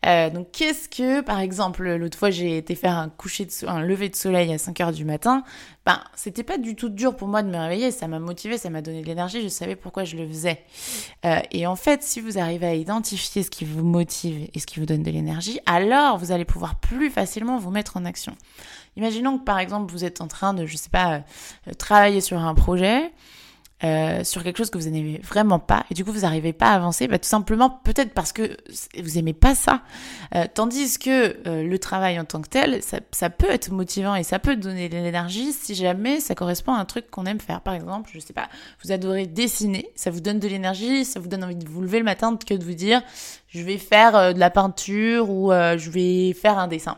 Euh, 0.06 0.30
donc 0.31 0.51
qu'est-ce 0.51 0.89
que, 0.89 1.21
par 1.21 1.39
exemple, 1.39 1.88
l'autre 1.95 2.18
fois 2.18 2.31
j'ai 2.31 2.57
été 2.57 2.75
faire 2.75 2.98
un 2.98 3.09
coucher 3.09 3.45
de 3.45 3.51
un 3.68 3.81
lever 3.81 4.09
de 4.09 4.15
soleil 4.15 4.51
à 4.51 4.57
5 4.57 4.80
heures 4.81 4.92
du 4.92 5.06
matin, 5.06 5.44
ben 5.86 6.00
c'était 6.15 6.44
pas 6.44 6.57
du 6.57 6.75
tout 6.75 6.90
dur 6.90 7.16
pour 7.16 7.28
moi 7.28 7.44
de 7.44 7.49
me 7.49 7.57
réveiller, 7.57 7.92
ça 7.92 8.07
m'a 8.07 8.19
motivé, 8.19 8.57
ça 8.57 8.69
m'a 8.69 8.81
donné 8.81 9.02
de 9.02 9.06
l'énergie, 9.06 9.42
je 9.42 9.47
savais 9.47 9.76
pourquoi 9.76 10.04
je 10.04 10.16
le 10.16 10.28
faisais. 10.28 10.64
Euh, 11.26 11.40
et 11.52 11.68
en 11.68 11.76
fait, 11.76 12.02
si 12.02 12.19
vous 12.19 12.40
arrivez 12.40 12.68
à 12.68 12.73
identifier 12.73 13.44
ce 13.44 13.52
qui 13.52 13.64
vous 13.64 13.83
motive 13.83 14.49
et 14.54 14.59
ce 14.59 14.66
qui 14.66 14.80
vous 14.80 14.85
donne 14.87 15.04
de 15.04 15.11
l'énergie, 15.11 15.59
alors 15.68 16.18
vous 16.18 16.31
allez 16.31 16.45
pouvoir 16.45 16.76
plus 16.76 17.11
facilement 17.11 17.59
vous 17.59 17.71
mettre 17.71 17.97
en 17.97 18.06
action. 18.06 18.35
Imaginons 18.97 19.37
que 19.37 19.44
par 19.44 19.59
exemple 19.59 19.92
vous 19.92 20.04
êtes 20.04 20.21
en 20.21 20.28
train 20.28 20.54
de, 20.54 20.66
je 20.66 20.78
sais 20.78 20.90
pas, 20.90 21.23
euh, 21.68 21.73
travailler 21.78 22.21
sur 22.21 22.40
un 22.40 22.56
projet. 22.56 23.11
Euh, 23.83 24.23
sur 24.23 24.44
quelque 24.44 24.57
chose 24.57 24.69
que 24.69 24.78
vous 24.78 24.90
n'aimez 24.90 25.19
vraiment 25.23 25.57
pas 25.57 25.85
et 25.90 25.95
du 25.95 26.06
coup 26.06 26.11
vous 26.11 26.19
n'arrivez 26.19 26.54
pas 26.54 26.68
à 26.68 26.76
avancer, 26.76 27.07
bah, 27.07 27.18
tout 27.18 27.28
simplement 27.28 27.81
peut-être 27.83 28.14
parce 28.14 28.31
que 28.31 28.56
vous 29.02 29.18
aimez 29.18 29.33
pas 29.33 29.56
ça. 29.56 29.81
Euh, 30.35 30.45
tandis 30.54 31.00
que 31.00 31.35
euh, 31.47 31.64
le 31.64 31.80
travail 31.80 32.19
en 32.19 32.26
tant 32.26 32.42
que 32.42 32.47
tel, 32.47 32.83
ça, 32.83 33.00
ça, 33.11 33.31
peut 33.31 33.50
être 33.50 33.71
motivant 33.71 34.14
et 34.14 34.21
ça 34.21 34.38
peut 34.38 34.56
donner 34.56 34.88
de 34.88 34.97
l'énergie 34.97 35.52
si 35.52 35.73
jamais 35.73 36.19
ça 36.19 36.35
correspond 36.35 36.73
à 36.73 36.78
un 36.78 36.85
truc 36.85 37.09
qu'on 37.09 37.26
aime 37.26 37.40
faire. 37.40 37.61
Par 37.61 37.73
exemple, 37.73 38.11
je 38.14 38.19
sais 38.19 38.33
pas, 38.33 38.50
vous 38.83 38.92
adorez 38.92 39.26
dessiner, 39.26 39.90
ça 39.95 40.11
vous 40.11 40.21
donne 40.21 40.40
de 40.40 40.47
l'énergie, 40.47 41.04
ça 41.04 41.19
vous 41.19 41.28
donne 41.28 41.44
envie 41.44 41.56
de 41.56 41.68
vous 41.68 41.81
lever 41.81 41.97
le 41.97 42.06
matin 42.06 42.38
que 42.38 42.54
de 42.54 42.64
vous 42.64 42.76
dire 42.76 43.02
je 43.47 43.64
vais 43.64 43.80
faire 43.80 44.33
de 44.33 44.40
la 44.40 44.50
peinture 44.52 45.30
ou 45.30 45.52
je 45.52 45.90
vais 45.90 46.33
faire 46.33 46.59
un 46.59 46.68
dessin. 46.68 46.97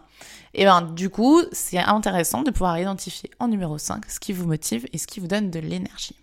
Et 0.54 0.66
ben 0.66 0.82
du 0.82 1.10
coup, 1.10 1.42
c'est 1.52 1.80
intéressant 1.80 2.44
de 2.44 2.52
pouvoir 2.52 2.78
identifier 2.78 3.32
en 3.40 3.48
numéro 3.48 3.78
5 3.78 4.06
ce 4.08 4.20
qui 4.20 4.34
vous 4.34 4.48
motive 4.48 4.86
et 4.94 4.98
ce 5.00 5.08
qui 5.08 5.20
vous 5.20 5.28
donne 5.28 5.50
de 5.50 5.60
l'énergie. 5.60 6.16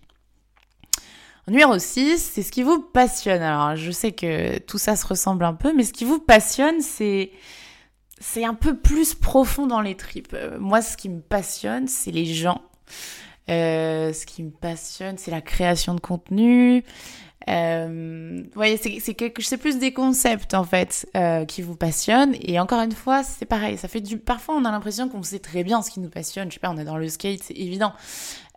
Numéro 1.47 1.77
6, 1.77 2.17
c'est 2.33 2.43
ce 2.43 2.51
qui 2.51 2.63
vous 2.63 2.79
passionne. 2.81 3.41
Alors, 3.41 3.75
je 3.75 3.91
sais 3.91 4.11
que 4.11 4.59
tout 4.59 4.77
ça 4.77 4.95
se 4.95 5.05
ressemble 5.05 5.43
un 5.43 5.53
peu, 5.53 5.73
mais 5.75 5.83
ce 5.83 5.93
qui 5.93 6.05
vous 6.05 6.19
passionne, 6.19 6.81
c'est 6.81 7.31
c'est 8.19 8.45
un 8.45 8.53
peu 8.53 8.77
plus 8.77 9.15
profond 9.15 9.65
dans 9.65 9.81
les 9.81 9.95
tripes. 9.95 10.33
Euh, 10.33 10.59
moi, 10.59 10.81
ce 10.81 10.95
qui 10.95 11.09
me 11.09 11.21
passionne, 11.21 11.87
c'est 11.87 12.11
les 12.11 12.25
gens. 12.25 12.61
Euh, 13.49 14.13
ce 14.13 14.25
qui 14.27 14.43
me 14.43 14.51
passionne, 14.51 15.17
c'est 15.17 15.31
la 15.31 15.41
création 15.41 15.95
de 15.95 15.99
contenu. 15.99 16.83
Euh, 17.49 18.43
voyez, 18.53 18.77
c'est 18.77 19.13
quelque, 19.13 19.41
c'est 19.41 19.57
plus 19.57 19.79
des 19.79 19.93
concepts 19.93 20.53
en 20.53 20.63
fait 20.63 21.07
euh, 21.15 21.45
qui 21.45 21.61
vous 21.61 21.75
passionnent. 21.75 22.35
Et 22.41 22.59
encore 22.59 22.81
une 22.81 22.91
fois, 22.91 23.23
c'est 23.23 23.45
pareil. 23.45 23.77
Ça 23.77 23.87
fait 23.87 24.01
du. 24.01 24.17
Parfois, 24.17 24.55
on 24.55 24.65
a 24.65 24.71
l'impression 24.71 25.09
qu'on 25.09 25.23
sait 25.23 25.39
très 25.39 25.63
bien 25.63 25.81
ce 25.81 25.91
qui 25.91 25.99
nous 25.99 26.09
passionne. 26.09 26.49
Je 26.49 26.55
sais 26.55 26.59
pas, 26.59 26.69
on 26.69 26.77
est 26.77 26.85
dans 26.85 26.97
le 26.97 27.09
skate, 27.09 27.41
c'est 27.43 27.57
évident. 27.57 27.93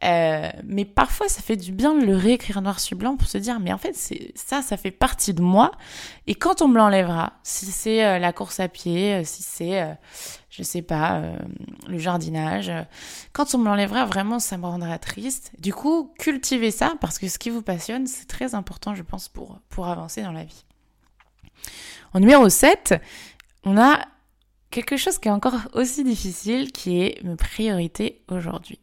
Euh, 0.05 0.51
mais 0.65 0.85
parfois, 0.85 1.29
ça 1.29 1.41
fait 1.41 1.57
du 1.57 1.73
bien 1.73 1.95
de 1.95 2.05
le 2.05 2.17
réécrire 2.17 2.61
noir 2.61 2.79
sur 2.79 2.97
blanc 2.97 3.17
pour 3.17 3.29
se 3.29 3.39
dire, 3.39 3.59
mais 3.61 3.73
en 3.73 3.79
fait, 3.79 3.95
c'est 3.95 4.33
ça, 4.35 4.61
ça 4.61 4.77
fait 4.77 4.91
partie 4.91 5.33
de 5.33 5.41
moi. 5.41 5.73
Et 6.27 6.35
quand 6.35 6.61
on 6.63 6.69
me 6.69 6.77
l'enlèvera, 6.77 7.35
si 7.43 7.67
c'est 7.67 8.05
euh, 8.05 8.19
la 8.19 8.33
course 8.33 8.61
à 8.61 8.69
pied, 8.69 9.15
euh, 9.15 9.23
si 9.25 9.43
c'est, 9.43 9.97
je 10.57 10.63
sais 10.63 10.83
pas, 10.83 11.17
euh, 11.17 11.37
le 11.89 11.99
jardinage. 11.99 12.71
Quand 13.33 13.57
on 13.57 13.59
me 13.59 13.65
l'enlèverait, 13.65 14.07
vraiment, 14.07 14.39
ça 14.39 14.57
me 14.57 14.67
rendrait 14.67 15.01
triste. 15.01 15.51
Du 15.59 15.75
coup, 15.75 16.15
cultivez 16.17 16.71
ça 16.71 16.95
parce 17.01 17.19
que 17.19 17.29
ce 17.29 17.41
qui 17.41 17.51
vous 17.51 17.63
passionne, 17.63 18.07
c'est 18.07 18.27
très 18.27 18.55
important, 18.55 18.95
je 18.95 19.03
pense, 19.03 19.29
pour, 19.29 19.59
pour 19.69 19.89
avancer 19.89 20.23
dans 20.23 20.31
la 20.31 20.45
vie. 20.45 20.65
En 22.13 22.21
numéro 22.21 22.49
7, 22.49 22.95
on 23.65 23.77
a 23.77 23.99
quelque 24.71 24.97
chose 24.97 25.19
qui 25.19 25.27
est 25.27 25.33
encore 25.33 25.57
aussi 25.73 26.05
difficile, 26.05 26.71
qui 26.71 27.03
est 27.03 27.25
mes 27.25 27.35
priorités 27.35 28.23
aujourd'hui. 28.29 28.79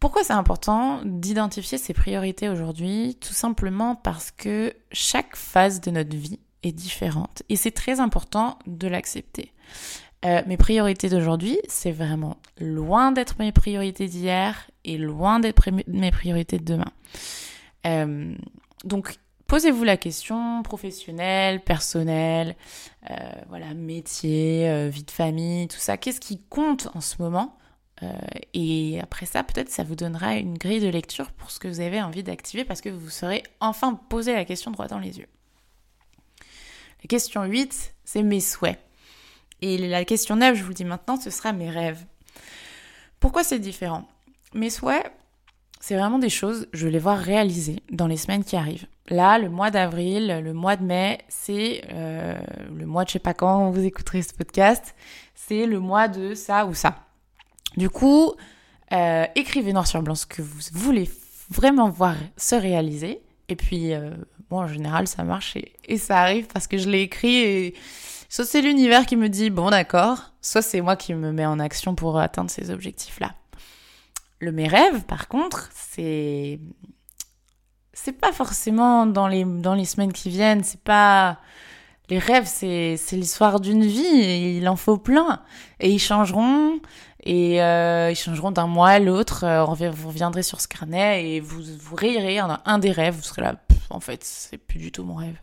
Pourquoi 0.00 0.24
c'est 0.24 0.32
important 0.32 1.02
d'identifier 1.04 1.78
ses 1.78 1.94
priorités 1.94 2.48
aujourd'hui? 2.48 3.16
Tout 3.20 3.32
simplement 3.32 3.94
parce 3.94 4.32
que 4.32 4.74
chaque 4.90 5.36
phase 5.36 5.80
de 5.80 5.92
notre 5.92 6.16
vie 6.16 6.40
est 6.64 6.72
différente 6.72 7.44
et 7.48 7.54
c'est 7.54 7.70
très 7.70 8.00
important 8.00 8.58
de 8.66 8.88
l'accepter. 8.88 9.52
Euh, 10.24 10.42
mes 10.46 10.56
priorités 10.56 11.08
d'aujourd'hui, 11.08 11.58
c'est 11.68 11.92
vraiment 11.92 12.38
loin 12.58 13.12
d'être 13.12 13.36
mes 13.38 13.52
priorités 13.52 14.08
d'hier 14.08 14.68
et 14.84 14.98
loin 14.98 15.38
d'être 15.38 15.68
mes 15.86 16.10
priorités 16.10 16.58
de 16.58 16.64
demain. 16.64 16.92
Euh, 17.86 18.34
donc, 18.84 19.14
posez-vous 19.46 19.84
la 19.84 19.96
question 19.96 20.62
professionnelle, 20.64 21.62
personnelle, 21.62 22.56
euh, 23.10 23.14
voilà, 23.48 23.74
métier, 23.74 24.88
vie 24.90 25.04
de 25.04 25.10
famille, 25.10 25.68
tout 25.68 25.78
ça. 25.78 25.96
Qu'est-ce 25.96 26.20
qui 26.20 26.40
compte 26.48 26.88
en 26.94 27.00
ce 27.00 27.22
moment? 27.22 27.54
Et 28.54 29.00
après 29.02 29.26
ça, 29.26 29.42
peut-être 29.42 29.70
ça 29.70 29.82
vous 29.82 29.96
donnera 29.96 30.36
une 30.36 30.56
grille 30.56 30.78
de 30.78 30.88
lecture 30.88 31.32
pour 31.32 31.50
ce 31.50 31.58
que 31.58 31.66
vous 31.66 31.80
avez 31.80 32.00
envie 32.00 32.22
d'activer 32.22 32.64
parce 32.64 32.80
que 32.80 32.90
vous 32.90 33.10
serez 33.10 33.42
enfin 33.58 33.94
posé 34.08 34.34
la 34.34 34.44
question 34.44 34.70
droit 34.70 34.86
dans 34.86 35.00
les 35.00 35.18
yeux. 35.18 35.26
La 37.02 37.08
question 37.08 37.42
8, 37.42 37.94
c'est 38.04 38.22
mes 38.22 38.38
souhaits. 38.38 38.78
Et 39.60 39.78
la 39.78 40.04
question 40.04 40.36
9, 40.36 40.56
je 40.56 40.62
vous 40.62 40.68
le 40.68 40.74
dis 40.74 40.84
maintenant, 40.84 41.16
ce 41.16 41.30
sera 41.30 41.52
mes 41.52 41.70
rêves. 41.70 42.04
Pourquoi 43.20 43.42
c'est 43.42 43.58
différent? 43.58 44.06
Mes 44.54 44.70
souhaits, 44.70 45.10
c'est 45.80 45.96
vraiment 45.96 46.18
des 46.18 46.30
choses, 46.30 46.68
je 46.72 46.86
vais 46.86 46.92
les 46.92 46.98
voir 46.98 47.18
réaliser 47.18 47.82
dans 47.90 48.06
les 48.06 48.16
semaines 48.16 48.44
qui 48.44 48.56
arrivent. 48.56 48.86
Là, 49.08 49.38
le 49.38 49.48
mois 49.48 49.70
d'avril, 49.70 50.40
le 50.44 50.52
mois 50.52 50.76
de 50.76 50.84
mai, 50.84 51.18
c'est 51.28 51.82
euh, 51.92 52.38
le 52.74 52.86
mois 52.86 53.04
de 53.04 53.08
je 53.08 53.14
sais 53.14 53.18
pas 53.18 53.34
quand 53.34 53.70
vous 53.70 53.84
écouterez 53.84 54.22
ce 54.22 54.34
podcast, 54.34 54.94
c'est 55.34 55.66
le 55.66 55.80
mois 55.80 56.08
de 56.08 56.34
ça 56.34 56.66
ou 56.66 56.74
ça. 56.74 57.06
Du 57.76 57.88
coup, 57.88 58.34
euh, 58.92 59.24
écrivez 59.34 59.72
noir 59.72 59.86
sur 59.86 60.02
blanc 60.02 60.14
ce 60.14 60.26
que 60.26 60.42
vous 60.42 60.60
voulez 60.72 61.10
vraiment 61.48 61.88
voir 61.88 62.16
se 62.36 62.54
réaliser. 62.54 63.20
Et 63.48 63.56
puis, 63.56 63.94
euh, 63.94 64.10
bon, 64.50 64.58
en 64.58 64.68
général, 64.68 65.06
ça 65.06 65.24
marche 65.24 65.56
et, 65.56 65.72
et 65.86 65.96
ça 65.96 66.18
arrive 66.20 66.46
parce 66.46 66.66
que 66.66 66.76
je 66.76 66.88
l'ai 66.88 67.00
écrit 67.00 67.36
et 67.36 67.74
Soit 68.28 68.44
c'est 68.44 68.60
l'univers 68.60 69.06
qui 69.06 69.16
me 69.16 69.28
dit 69.28 69.48
bon 69.48 69.70
d'accord, 69.70 70.32
soit 70.42 70.60
c'est 70.62 70.82
moi 70.82 70.96
qui 70.96 71.14
me 71.14 71.32
mets 71.32 71.46
en 71.46 71.58
action 71.58 71.94
pour 71.94 72.18
atteindre 72.18 72.50
ces 72.50 72.70
objectifs-là. 72.70 73.34
Le 74.40 74.52
mes 74.52 74.68
rêves, 74.68 75.04
par 75.04 75.28
contre, 75.28 75.70
c'est 75.74 76.60
c'est 77.94 78.12
pas 78.12 78.32
forcément 78.32 79.06
dans 79.06 79.28
les 79.28 79.44
dans 79.44 79.74
les 79.74 79.86
semaines 79.86 80.12
qui 80.12 80.28
viennent, 80.28 80.62
c'est 80.62 80.82
pas 80.82 81.38
les 82.10 82.18
rêves, 82.18 82.46
c'est 82.46 82.96
c'est 82.98 83.16
l'histoire 83.16 83.60
d'une 83.60 83.84
vie 83.84 84.56
il 84.58 84.68
en 84.68 84.76
faut 84.76 84.98
plein 84.98 85.42
et 85.80 85.90
ils 85.90 85.98
changeront 85.98 86.80
et 87.24 87.62
euh, 87.62 88.10
ils 88.10 88.16
changeront 88.16 88.50
d'un 88.50 88.66
mois 88.66 88.90
à 88.90 88.98
l'autre. 88.98 89.44
Euh, 89.44 89.64
vous 89.64 90.08
reviendrez 90.08 90.42
sur 90.42 90.60
ce 90.60 90.68
carnet 90.68 91.26
et 91.26 91.40
vous 91.40 91.62
vous 91.80 91.96
rirez 91.96 92.38
un, 92.38 92.60
un 92.64 92.78
des 92.78 92.92
rêves, 92.92 93.14
vous 93.16 93.22
serez 93.22 93.42
là. 93.42 93.56
en 93.90 94.00
fait, 94.00 94.22
c'est 94.22 94.58
plus 94.58 94.78
du 94.78 94.92
tout 94.92 95.04
mon 95.04 95.14
rêve. 95.14 95.36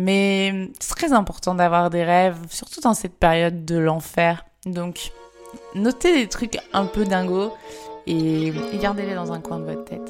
Mais 0.00 0.70
c'est 0.80 0.94
très 0.94 1.12
important 1.12 1.54
d'avoir 1.54 1.90
des 1.90 2.02
rêves, 2.02 2.38
surtout 2.48 2.80
dans 2.80 2.94
cette 2.94 3.18
période 3.18 3.66
de 3.66 3.76
l'enfer. 3.76 4.46
Donc, 4.64 5.12
notez 5.74 6.14
des 6.14 6.26
trucs 6.26 6.58
un 6.72 6.86
peu 6.86 7.04
dingos 7.04 7.52
et, 8.06 8.50
gardez-les 8.80 9.14
dans 9.14 9.30
un 9.30 9.40
coin 9.40 9.58
de 9.58 9.64
votre 9.64 9.84
tête. 9.84 10.00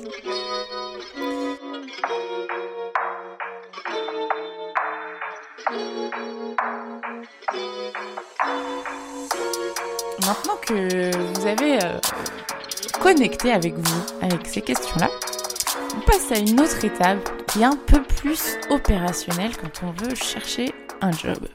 Maintenant 10.21 10.57
que 10.65 11.17
vous 11.17 11.47
avez 11.47 11.83
euh, 11.83 11.99
connecté 13.01 13.53
avec 13.53 13.75
vous, 13.75 14.03
avec 14.23 14.47
ces 14.47 14.61
questions-là, 14.61 15.11
on 15.97 16.01
passe 16.09 16.31
à 16.31 16.39
une 16.39 16.61
autre 16.61 16.85
étape 16.85 17.40
qui 17.53 17.63
est 17.63 17.65
un 17.65 17.77
peu 17.77 18.03
plus 18.03 18.59
opérationnelle 18.69 19.57
quand 19.57 19.83
on 19.83 19.91
veut 19.91 20.15
chercher 20.15 20.73
un 21.01 21.11
job. 21.11 21.49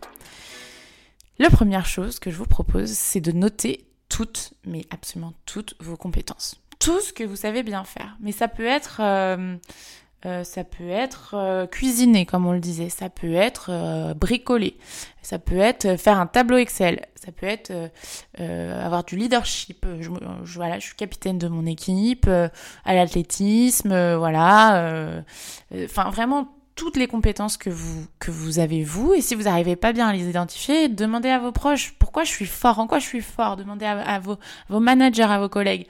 La 1.40 1.50
première 1.50 1.86
chose 1.86 2.20
que 2.20 2.30
je 2.30 2.36
vous 2.36 2.46
propose, 2.46 2.90
c'est 2.90 3.22
de 3.22 3.32
noter 3.32 3.86
toutes, 4.10 4.54
mais 4.66 4.86
absolument 4.90 5.34
toutes 5.46 5.76
vos 5.80 5.96
compétences. 5.96 6.60
Tout 6.80 7.00
ce 7.00 7.14
que 7.14 7.24
vous 7.24 7.38
savez 7.38 7.64
bien 7.64 7.86
faire. 7.86 8.18
Mais 8.20 8.34
ça 8.34 8.50
peut 8.50 8.66
être 8.66 9.00
euh, 9.00 9.56
euh, 10.26 10.44
ça 10.44 10.64
peut 10.64 10.90
être 10.90 11.36
euh, 11.36 11.68
cuisiner, 11.68 12.26
comme 12.26 12.48
on 12.48 12.52
le 12.52 12.60
disait, 12.60 12.90
ça 12.90 13.10
peut 13.10 13.34
être 13.34 13.68
euh, 13.70 14.14
bricoler, 14.14 14.78
ça 15.22 15.38
peut 15.38 15.58
être 15.58 15.98
faire 15.98 16.20
un 16.20 16.26
tableau 16.26 16.58
Excel, 16.58 17.06
ça 17.16 17.32
peut 17.32 17.46
être 17.46 17.72
avoir 18.38 19.04
du 19.04 19.16
leadership. 19.16 19.86
Je, 20.00 20.10
voilà, 20.58 20.80
je 20.80 20.86
suis 20.86 20.96
capitaine 20.96 21.38
de 21.38 21.48
mon 21.48 21.66
équipe, 21.66 22.28
à 22.28 22.94
l'athlétisme, 22.94 24.16
voilà. 24.16 25.24
Enfin, 25.74 26.10
vraiment 26.12 26.48
toutes 26.76 26.98
les 26.98 27.08
compétences 27.08 27.58
que 27.58 27.70
vous, 27.70 28.06
que 28.20 28.32
vous 28.32 28.60
avez 28.60 28.84
vous. 28.84 29.14
Et 29.14 29.22
si 29.22 29.34
vous 29.34 29.44
n'arrivez 29.44 29.76
pas 29.76 29.94
bien 29.94 30.08
à 30.08 30.14
les 30.14 30.30
identifier, 30.30 30.90
demandez 30.90 31.30
à 31.30 31.40
vos 31.40 31.52
proches 31.52 31.96
pourquoi 31.98 32.24
je 32.24 32.32
suis 32.32 32.46
fort, 32.46 32.80
en 32.80 32.88
quoi 32.88 33.00
je 33.00 33.06
suis 33.06 33.22
fort? 33.22 33.56
Demandez 33.56 33.86
à, 33.86 34.20
vos, 34.20 34.34
à 34.34 34.38
vos 34.70 34.80
managers, 34.80 35.24
à 35.24 35.40
vos 35.40 35.50
collègues. 35.50 35.88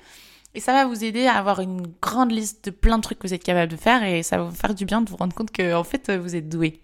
Et 0.56 0.62
ça 0.62 0.72
va 0.72 0.86
vous 0.86 1.04
aider 1.04 1.28
à 1.28 1.34
avoir 1.34 1.60
une 1.60 1.86
grande 2.02 2.32
liste 2.32 2.66
de 2.66 2.72
plein 2.72 2.98
de 2.98 3.04
trucs 3.04 3.20
que 3.20 3.28
vous 3.28 3.34
êtes 3.34 3.44
capable 3.44 3.70
de 3.70 3.78
faire 3.78 4.04
et 4.04 4.24
ça 4.24 4.38
va 4.38 4.46
vous 4.46 4.56
faire 4.56 4.74
du 4.74 4.86
bien 4.86 5.02
de 5.02 5.10
vous 5.10 5.18
rendre 5.18 5.36
compte 5.36 5.52
que 5.52 5.76
en 5.76 5.84
fait 5.84 6.10
vous 6.10 6.36
êtes 6.36 6.48
doué. 6.48 6.82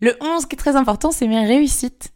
Le 0.00 0.14
11 0.20 0.44
qui 0.46 0.54
est 0.54 0.58
très 0.58 0.76
important, 0.76 1.10
c'est 1.10 1.26
mes 1.26 1.46
réussites. 1.46 2.12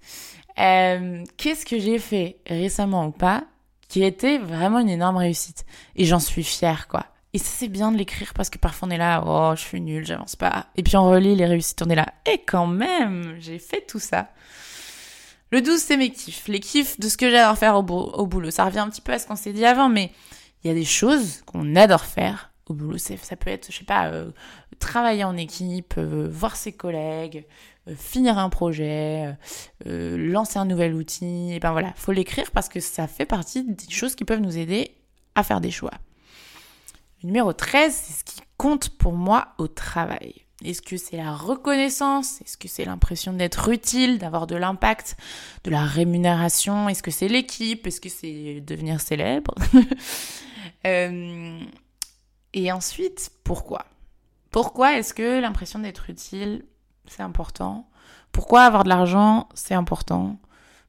Euh, 0.59 1.25
Qu'est-ce 1.39 1.65
que 1.65 1.79
j'ai 1.79 1.99
fait 1.99 2.37
récemment 2.47 3.07
ou 3.07 3.11
pas 3.11 3.45
qui 3.89 4.05
été 4.05 4.37
vraiment 4.37 4.81
une 4.81 4.91
énorme 4.91 5.17
réussite? 5.17 5.65
Et 5.97 6.05
j'en 6.05 6.21
suis 6.21 6.45
fière 6.45 6.89
quoi. 6.89 7.07
Et 7.33 7.39
c'est 7.39 7.69
bien 7.69 7.91
de 7.91 7.97
l'écrire 7.97 8.35
parce 8.35 8.51
que 8.51 8.59
parfois 8.59 8.89
on 8.89 8.91
est 8.91 8.99
là, 8.99 9.25
oh 9.27 9.55
je 9.57 9.63
suis 9.63 9.81
nulle, 9.81 10.05
j'avance 10.05 10.37
pas. 10.37 10.67
Et 10.77 10.83
puis 10.83 10.99
on 10.99 11.09
relit 11.09 11.35
les 11.35 11.47
réussites, 11.47 11.81
on 11.81 11.89
est 11.89 11.95
là, 11.95 12.13
et 12.31 12.43
quand 12.47 12.67
même, 12.67 13.37
j'ai 13.41 13.59
fait 13.59 13.87
tout 13.87 13.99
ça. 13.99 14.29
Le 15.53 15.61
12, 15.61 15.79
c'est 15.79 15.99
mes 15.99 16.11
kiffs. 16.11 16.49
Les 16.49 16.61
kiffs 16.61 16.99
de 16.99 17.11
ce 17.11 17.19
que 17.19 17.31
j'adore 17.31 17.59
faire 17.59 17.77
au, 17.77 17.83
boulot. 17.83 18.51
Ça 18.51 18.65
revient 18.65 18.79
un 18.79 18.89
petit 18.89 19.03
peu 19.03 19.13
à 19.13 19.19
ce 19.19 19.27
qu'on 19.27 19.37
s'est 19.37 19.53
dit 19.53 19.67
avant, 19.67 19.91
mais 19.91 20.11
il 20.65 20.69
y 20.69 20.71
a 20.71 20.75
des 20.75 20.87
choses 20.87 21.43
qu'on 21.45 21.77
adore 21.77 22.07
faire 22.07 22.51
au 22.67 22.73
boulot. 22.73 22.97
Ça 22.97 23.37
peut 23.37 23.51
être, 23.51 23.71
je 23.71 23.77
sais 23.77 23.85
pas, 23.85 24.07
euh, 24.07 24.31
travailler 24.79 25.25
en 25.25 25.37
équipe, 25.37 25.95
euh, 25.99 26.27
voir 26.33 26.57
ses 26.57 26.73
collègues, 26.73 27.45
euh, 27.87 27.95
finir 27.95 28.39
un 28.39 28.49
projet, 28.49 29.37
lancer 29.85 30.59
un 30.59 30.65
nouvel 30.65 30.95
outil. 30.95 31.53
Et 31.53 31.61
ben 31.61 31.73
voilà, 31.73 31.93
faut 31.97 32.13
l'écrire 32.13 32.51
parce 32.53 32.71
que 32.71 32.81
ça 32.81 33.07
fait 33.07 33.27
partie 33.27 33.63
des 33.63 33.91
choses 33.91 34.15
qui 34.15 34.25
peuvent 34.25 34.41
nous 34.41 34.57
aider 34.57 34.97
à 35.35 35.43
faire 35.43 35.61
des 35.61 35.71
choix. 35.71 35.93
Le 37.23 37.27
numéro 37.27 37.53
13, 37.53 37.93
c'est 37.93 38.13
ce 38.21 38.25
qui 38.25 38.41
compte 38.57 38.89
pour 38.89 39.13
moi 39.13 39.49
au 39.59 39.69
travail. 39.69 40.42
Est-ce 40.65 40.83
que 40.83 40.97
c'est 40.97 41.17
la 41.17 41.33
reconnaissance? 41.35 42.41
Est-ce 42.43 42.57
que 42.57 42.69
c'est 42.69 42.85
l'impression 42.85 43.33
d'être 43.33 43.69
utile, 43.69 44.19
d'avoir 44.19 44.47
de 44.47 44.57
l'impact, 44.57 45.17
de 45.65 45.71
la 45.71 45.85
rémunération? 45.85 46.89
Est-ce 46.89 47.03
que 47.03 47.11
c'est 47.11 47.29
l'équipe? 47.29 47.87
Est-ce 47.87 48.01
que 48.01 48.09
c'est 48.09 48.61
devenir 48.61 49.01
célèbre? 49.01 49.55
Euh, 50.85 51.61
Et 52.53 52.73
ensuite, 52.73 53.31
pourquoi? 53.45 53.87
Pourquoi 54.51 54.99
est-ce 54.99 55.15
que 55.15 55.41
l'impression 55.41 55.79
d'être 55.79 56.11
utile, 56.11 56.65
c'est 57.07 57.23
important? 57.23 57.89
Pourquoi 58.33 58.63
avoir 58.63 58.83
de 58.85 58.89
l'argent, 58.89 59.49
c'est 59.55 59.75
important? 59.75 60.39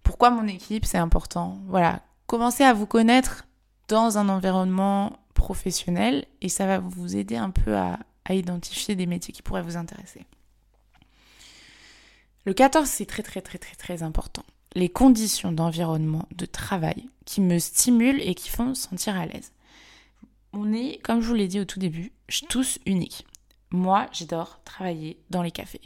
Pourquoi 0.01 0.31
mon 0.31 0.47
équipe, 0.47 0.85
c'est 0.85 0.97
important? 0.97 1.59
Voilà, 1.67 2.01
commencez 2.27 2.63
à 2.63 2.73
vous 2.73 2.87
connaître 2.87 3.45
dans 3.87 4.17
un 4.17 4.29
environnement 4.29 5.13
professionnel 5.35 6.25
et 6.41 6.49
ça 6.49 6.65
va 6.65 6.79
vous 6.79 7.15
aider 7.15 7.37
un 7.37 7.51
peu 7.51 7.75
à, 7.77 7.99
à 8.25 8.33
identifier 8.33 8.95
des 8.95 9.05
métiers 9.05 9.33
qui 9.33 9.41
pourraient 9.41 9.61
vous 9.61 9.77
intéresser. 9.77 10.25
Le 12.45 12.53
14, 12.53 12.87
c'est 12.87 13.05
très 13.05 13.23
très 13.23 13.41
très 13.41 13.57
très 13.57 13.75
très 13.75 14.03
important. 14.03 14.43
Les 14.75 14.89
conditions 14.89 15.51
d'environnement, 15.51 16.27
de 16.35 16.45
travail 16.45 17.07
qui 17.25 17.41
me 17.41 17.59
stimulent 17.59 18.21
et 18.21 18.35
qui 18.35 18.49
font 18.49 18.73
sentir 18.73 19.15
à 19.15 19.25
l'aise. 19.25 19.51
On 20.51 20.73
est, 20.73 20.99
comme 21.03 21.21
je 21.21 21.27
vous 21.27 21.33
l'ai 21.33 21.47
dit 21.47 21.59
au 21.59 21.65
tout 21.65 21.79
début, 21.79 22.11
tous 22.49 22.79
uniques. 22.85 23.25
Moi, 23.71 24.07
j'adore 24.11 24.59
travailler 24.65 25.17
dans 25.29 25.41
les 25.41 25.51
cafés. 25.51 25.81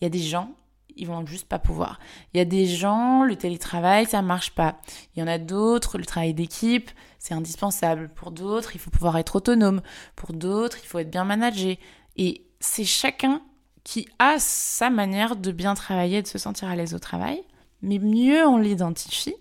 Il 0.00 0.04
y 0.04 0.06
a 0.06 0.10
des 0.10 0.20
gens, 0.20 0.54
ils 0.96 1.06
vont 1.06 1.24
juste 1.26 1.48
pas 1.48 1.58
pouvoir. 1.58 1.98
Il 2.32 2.38
y 2.38 2.40
a 2.40 2.44
des 2.44 2.66
gens, 2.66 3.24
le 3.24 3.36
télétravail, 3.36 4.06
ça 4.06 4.22
marche 4.22 4.50
pas. 4.52 4.78
Il 5.14 5.20
y 5.20 5.22
en 5.22 5.26
a 5.26 5.38
d'autres, 5.38 5.98
le 5.98 6.04
travail 6.04 6.34
d'équipe, 6.34 6.90
c'est 7.18 7.34
indispensable. 7.34 8.10
Pour 8.14 8.30
d'autres, 8.30 8.74
il 8.74 8.78
faut 8.78 8.90
pouvoir 8.90 9.16
être 9.16 9.36
autonome. 9.36 9.82
Pour 10.16 10.32
d'autres, 10.32 10.78
il 10.82 10.86
faut 10.86 10.98
être 10.98 11.10
bien 11.10 11.24
managé. 11.24 11.78
Et 12.16 12.46
c'est 12.60 12.84
chacun 12.84 13.42
qui 13.82 14.08
a 14.18 14.36
sa 14.38 14.90
manière 14.90 15.36
de 15.36 15.52
bien 15.52 15.74
travailler, 15.74 16.22
de 16.22 16.26
se 16.26 16.38
sentir 16.38 16.68
à 16.68 16.76
l'aise 16.76 16.94
au 16.94 16.98
travail. 16.98 17.42
Mais 17.82 17.98
mieux 17.98 18.46
on 18.46 18.56
l'identifie, 18.56 19.34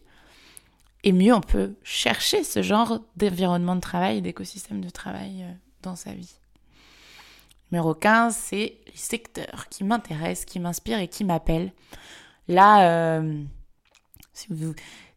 et 1.03 1.11
mieux 1.11 1.33
on 1.33 1.41
peut 1.41 1.75
chercher 1.83 2.43
ce 2.43 2.61
genre 2.61 2.99
d'environnement 3.15 3.75
de 3.75 3.81
travail, 3.81 4.21
d'écosystème 4.21 4.83
de 4.83 4.89
travail 4.89 5.43
euh, 5.43 5.51
dans 5.81 5.95
sa 5.95 6.13
vie. 6.13 6.35
Numéro 7.73 7.95
15, 7.95 8.35
c'est 8.35 8.77
les 8.85 8.97
secteurs 8.97 9.67
qui 9.67 9.83
m'intéressent, 9.83 10.45
qui 10.45 10.59
m'inspirent 10.59 10.99
et 10.99 11.07
qui 11.07 11.23
m'appellent. 11.23 11.73
Là, 12.47 13.17
euh, 13.17 13.43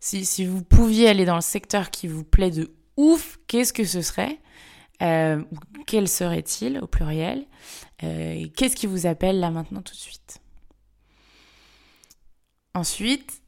si, 0.00 0.46
vous, 0.46 0.64
pouviez 0.64 1.10
aller 1.10 1.26
dans 1.26 1.34
le 1.34 1.42
secteur 1.42 1.90
qui 1.90 2.08
vous 2.08 2.24
plaît 2.24 2.50
de 2.50 2.74
ouf, 2.96 3.38
qu'est-ce 3.46 3.74
que 3.74 3.84
ce 3.84 4.00
serait? 4.00 4.38
Euh, 5.02 5.44
Quel 5.86 6.08
serait-il 6.08 6.78
au 6.78 6.86
pluriel? 6.86 7.44
Euh, 8.02 8.46
Qu'est-ce 8.56 8.76
qui 8.76 8.86
vous 8.86 9.04
appelle 9.04 9.38
là 9.38 9.50
maintenant 9.50 9.82
tout 9.82 9.92
de 9.92 9.98
suite? 9.98 10.40
Ensuite, 12.72 13.42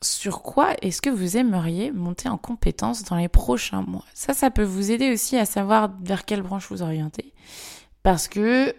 sur 0.00 0.44
quoi 0.44 0.76
est-ce 0.80 1.02
que 1.02 1.10
vous 1.10 1.36
aimeriez 1.36 1.90
monter 1.90 2.28
en 2.28 2.38
compétence 2.38 3.02
dans 3.02 3.16
les 3.16 3.28
prochains 3.28 3.82
mois? 3.82 4.04
Ça, 4.14 4.32
ça 4.32 4.52
peut 4.52 4.62
vous 4.62 4.92
aider 4.92 5.12
aussi 5.12 5.36
à 5.36 5.44
savoir 5.44 5.90
vers 6.02 6.24
quelle 6.24 6.42
branche 6.42 6.68
vous 6.70 6.82
orienter. 6.82 7.34
Parce 8.08 8.26
que 8.26 8.74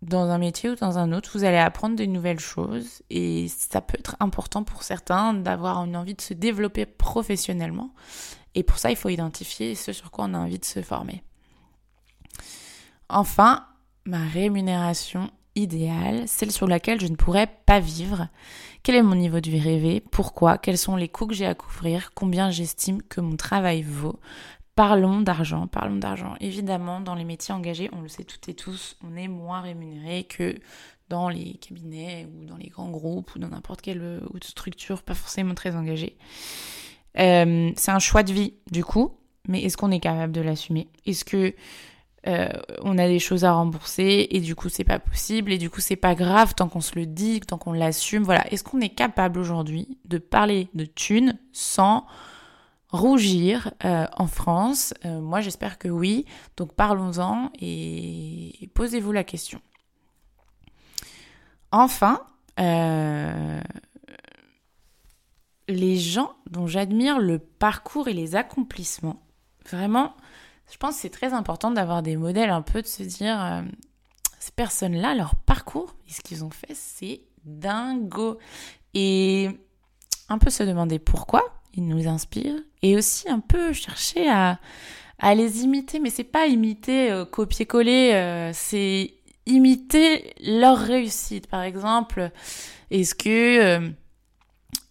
dans 0.00 0.30
un 0.30 0.38
métier 0.38 0.70
ou 0.70 0.76
dans 0.76 0.96
un 0.96 1.12
autre, 1.12 1.32
vous 1.34 1.44
allez 1.44 1.58
apprendre 1.58 1.94
des 1.94 2.06
nouvelles 2.06 2.40
choses 2.40 3.02
et 3.10 3.46
ça 3.48 3.82
peut 3.82 3.98
être 3.98 4.16
important 4.18 4.64
pour 4.64 4.82
certains 4.82 5.34
d'avoir 5.34 5.84
une 5.84 5.94
envie 5.94 6.14
de 6.14 6.22
se 6.22 6.32
développer 6.32 6.86
professionnellement. 6.86 7.92
Et 8.54 8.62
pour 8.62 8.78
ça, 8.78 8.88
il 8.88 8.96
faut 8.96 9.10
identifier 9.10 9.74
ce 9.74 9.92
sur 9.92 10.10
quoi 10.10 10.24
on 10.24 10.32
a 10.32 10.38
envie 10.38 10.58
de 10.58 10.64
se 10.64 10.80
former. 10.80 11.22
Enfin, 13.10 13.66
ma 14.06 14.26
rémunération 14.26 15.30
idéale, 15.54 16.26
celle 16.26 16.50
sur 16.50 16.66
laquelle 16.66 16.98
je 16.98 17.08
ne 17.08 17.16
pourrais 17.16 17.48
pas 17.66 17.78
vivre. 17.78 18.28
Quel 18.82 18.94
est 18.94 19.02
mon 19.02 19.16
niveau 19.16 19.40
de 19.40 19.50
vie 19.50 19.60
rêvé? 19.60 20.00
Pourquoi? 20.00 20.56
Quels 20.56 20.78
sont 20.78 20.96
les 20.96 21.10
coûts 21.10 21.26
que 21.26 21.34
j'ai 21.34 21.44
à 21.44 21.54
couvrir? 21.54 22.12
Combien 22.14 22.50
j'estime 22.50 23.02
que 23.02 23.20
mon 23.20 23.36
travail 23.36 23.82
vaut? 23.82 24.18
Parlons 24.74 25.20
d'argent, 25.20 25.66
parlons 25.66 25.96
d'argent. 25.96 26.34
Évidemment, 26.40 27.00
dans 27.00 27.14
les 27.14 27.24
métiers 27.24 27.52
engagés, 27.52 27.90
on 27.92 28.00
le 28.00 28.08
sait 28.08 28.24
toutes 28.24 28.48
et 28.48 28.54
tous, 28.54 28.96
on 29.04 29.16
est 29.16 29.28
moins 29.28 29.60
rémunéré 29.60 30.24
que 30.24 30.56
dans 31.10 31.28
les 31.28 31.54
cabinets 31.54 32.26
ou 32.34 32.46
dans 32.46 32.56
les 32.56 32.68
grands 32.68 32.90
groupes 32.90 33.34
ou 33.34 33.38
dans 33.38 33.48
n'importe 33.48 33.82
quelle 33.82 34.22
autre 34.32 34.46
structure 34.46 35.02
pas 35.02 35.14
forcément 35.14 35.54
très 35.54 35.76
engagée. 35.76 36.16
Euh, 37.18 37.70
c'est 37.76 37.90
un 37.90 37.98
choix 37.98 38.22
de 38.22 38.32
vie, 38.32 38.54
du 38.70 38.82
coup, 38.82 39.12
mais 39.46 39.62
est-ce 39.62 39.76
qu'on 39.76 39.90
est 39.90 40.00
capable 40.00 40.32
de 40.32 40.40
l'assumer? 40.40 40.88
Est-ce 41.04 41.26
que 41.26 41.54
euh, 42.26 42.48
on 42.82 42.96
a 42.96 43.08
des 43.08 43.18
choses 43.18 43.44
à 43.44 43.52
rembourser 43.52 44.28
et 44.30 44.40
du 44.40 44.54
coup 44.54 44.68
c'est 44.68 44.84
pas 44.84 45.00
possible 45.00 45.50
et 45.50 45.58
du 45.58 45.70
coup 45.70 45.80
c'est 45.80 45.96
pas 45.96 46.14
grave 46.14 46.54
tant 46.54 46.68
qu'on 46.68 46.80
se 46.80 46.94
le 46.94 47.04
dit, 47.04 47.40
tant 47.40 47.58
qu'on 47.58 47.72
l'assume? 47.72 48.22
Voilà, 48.22 48.50
est-ce 48.52 48.62
qu'on 48.62 48.80
est 48.80 48.94
capable 48.94 49.40
aujourd'hui 49.40 49.98
de 50.04 50.18
parler 50.18 50.68
de 50.74 50.84
thunes 50.84 51.38
sans 51.52 52.06
rougir 52.92 53.72
euh, 53.84 54.06
en 54.16 54.26
France 54.26 54.94
euh, 55.04 55.20
Moi 55.20 55.40
j'espère 55.40 55.78
que 55.78 55.88
oui, 55.88 56.26
donc 56.56 56.74
parlons-en 56.74 57.50
et, 57.60 58.70
posez-vous 58.74 59.12
la 59.12 59.24
question. 59.24 59.60
Enfin, 61.72 62.20
les 65.68 65.96
gens 65.96 66.34
dont 66.50 66.66
j'admire 66.66 67.18
le 67.18 67.38
parcours 67.38 68.08
et 68.08 68.12
les 68.12 68.36
accomplissements, 68.36 69.22
vraiment, 69.70 70.14
je 70.70 70.76
pense 70.76 70.96
que 70.96 71.00
c'est 71.02 71.10
très 71.10 71.32
important 71.32 71.70
d'avoir 71.70 72.02
des 72.02 72.16
modèles 72.16 72.50
un 72.50 72.62
peu, 72.62 72.82
de 72.82 72.86
se 72.86 73.02
dire, 73.02 73.42
euh, 73.42 73.62
ces 74.38 74.52
personnes-là, 74.52 75.14
leur 75.14 75.34
parcours 75.36 75.94
et 76.08 76.12
ce 76.12 76.20
qu'ils 76.20 76.44
ont 76.44 76.50
fait, 76.50 76.74
c'est 76.74 77.22
dingo. 77.44 78.38
Et 78.94 79.50
un 80.28 80.38
peu 80.38 80.50
se 80.50 80.62
demander 80.62 80.98
pourquoi 80.98 81.61
ils 81.74 81.86
nous 81.86 82.08
inspirent 82.08 82.60
et 82.82 82.96
aussi 82.96 83.28
un 83.28 83.40
peu 83.40 83.72
chercher 83.72 84.28
à, 84.28 84.58
à 85.18 85.34
les 85.34 85.62
imiter, 85.62 86.00
mais 86.00 86.10
c'est 86.10 86.24
pas 86.24 86.46
imiter 86.46 87.10
euh, 87.10 87.24
copier-coller, 87.24 88.12
euh, 88.14 88.50
c'est 88.52 89.14
imiter 89.46 90.34
leur 90.42 90.78
réussite. 90.78 91.46
Par 91.46 91.62
exemple, 91.62 92.30
est-ce 92.90 93.14
que 93.14 93.92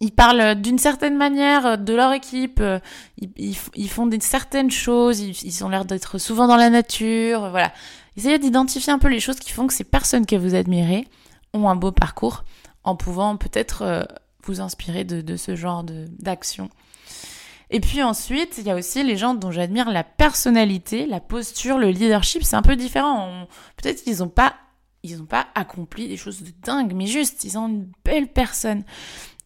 ils 0.02 0.10
parlent 0.10 0.60
d'une 0.60 0.78
certaine 0.78 1.16
manière 1.16 1.78
de 1.78 1.94
leur 1.94 2.12
équipe, 2.12 2.58
euh, 2.60 2.80
ils, 3.18 3.56
ils, 3.76 3.88
font 3.88 4.06
des 4.06 4.18
certaines 4.20 4.70
choses, 4.70 5.20
ils, 5.20 5.64
ont 5.64 5.68
l'air 5.68 5.84
d'être 5.84 6.18
souvent 6.18 6.48
dans 6.48 6.56
la 6.56 6.70
nature, 6.70 7.50
voilà. 7.50 7.72
Essayez 8.16 8.40
d'identifier 8.40 8.92
un 8.92 8.98
peu 8.98 9.08
les 9.08 9.20
choses 9.20 9.38
qui 9.38 9.52
font 9.52 9.68
que 9.68 9.72
ces 9.72 9.84
personnes 9.84 10.26
que 10.26 10.34
vous 10.34 10.56
admirez 10.56 11.06
ont 11.54 11.68
un 11.68 11.76
beau 11.76 11.92
parcours 11.92 12.44
en 12.82 12.96
pouvant 12.96 13.36
peut-être 13.36 13.82
euh, 13.82 14.02
vous 14.44 14.60
inspirer 14.60 15.04
de, 15.04 15.36
ce 15.36 15.56
genre 15.56 15.84
d'action. 15.84 16.70
Et 17.70 17.80
puis 17.80 18.02
ensuite, 18.02 18.56
il 18.58 18.66
y 18.66 18.70
a 18.70 18.74
aussi 18.74 19.02
les 19.02 19.16
gens 19.16 19.34
dont 19.34 19.50
j'admire 19.50 19.90
la 19.90 20.04
personnalité, 20.04 21.06
la 21.06 21.20
posture, 21.20 21.78
le 21.78 21.88
leadership. 21.88 22.42
C'est 22.44 22.56
un 22.56 22.62
peu 22.62 22.76
différent. 22.76 23.46
Peut-être 23.76 24.04
qu'ils 24.04 24.18
n'ont 24.18 24.28
pas, 24.28 24.54
pas 25.28 25.46
accompli 25.54 26.06
des 26.06 26.18
choses 26.18 26.42
de 26.42 26.50
dingue, 26.62 26.92
mais 26.94 27.06
juste, 27.06 27.44
ils 27.44 27.56
ont 27.56 27.68
une 27.68 27.90
belle 28.04 28.28
personne 28.28 28.84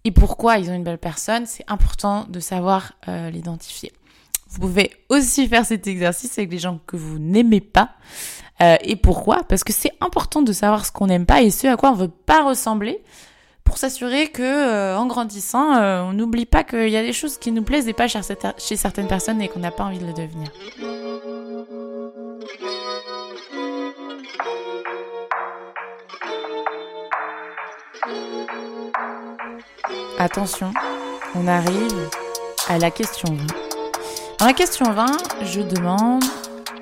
et 0.06 0.12
pourquoi 0.12 0.58
ils 0.58 0.70
ont 0.70 0.74
une 0.74 0.84
belle 0.84 0.98
personne, 0.98 1.46
c'est 1.46 1.64
important 1.66 2.26
de 2.28 2.38
savoir 2.38 2.92
euh, 3.08 3.28
l'identifier. 3.28 3.92
Vous 4.48 4.60
pouvez 4.60 4.92
aussi 5.08 5.48
faire 5.48 5.66
cet 5.66 5.88
exercice 5.88 6.38
avec 6.38 6.52
les 6.52 6.60
gens 6.60 6.78
que 6.86 6.96
vous 6.96 7.18
n'aimez 7.18 7.60
pas. 7.60 7.90
Euh, 8.60 8.76
et 8.82 8.94
pourquoi? 8.94 9.42
Parce 9.42 9.64
que 9.64 9.72
c'est 9.72 9.90
important 10.00 10.42
de 10.42 10.52
savoir 10.52 10.86
ce 10.86 10.92
qu'on 10.92 11.08
n'aime 11.08 11.26
pas 11.26 11.42
et 11.42 11.50
ce 11.50 11.66
à 11.66 11.76
quoi 11.76 11.90
on 11.90 11.96
veut 11.96 12.06
pas 12.06 12.44
ressembler 12.44 13.02
pour 13.66 13.76
s'assurer 13.76 14.28
que 14.28 14.42
euh, 14.42 14.96
en 14.96 15.06
grandissant, 15.06 15.76
on 15.76 16.14
n'oublie 16.14 16.46
pas 16.46 16.64
qu'il 16.64 16.88
y 16.88 16.96
a 16.96 17.02
des 17.02 17.12
choses 17.12 17.36
qui 17.36 17.52
nous 17.52 17.62
plaisent 17.62 17.88
et 17.88 17.92
pas 17.92 18.06
chez 18.08 18.76
certaines 18.76 19.08
personnes 19.08 19.42
et 19.42 19.48
qu'on 19.48 19.60
n'a 19.60 19.70
pas 19.70 19.84
envie 19.84 19.98
de 19.98 20.06
le 20.06 20.14
devenir. 20.14 20.48
Attention, 30.18 30.72
on 31.34 31.46
arrive 31.46 32.08
à 32.68 32.78
la 32.78 32.90
question 32.90 33.34
20. 33.34 33.46
Dans 34.38 34.46
la 34.46 34.54
question 34.54 34.90
20, 34.90 35.06
je 35.42 35.60
demande 35.60 36.24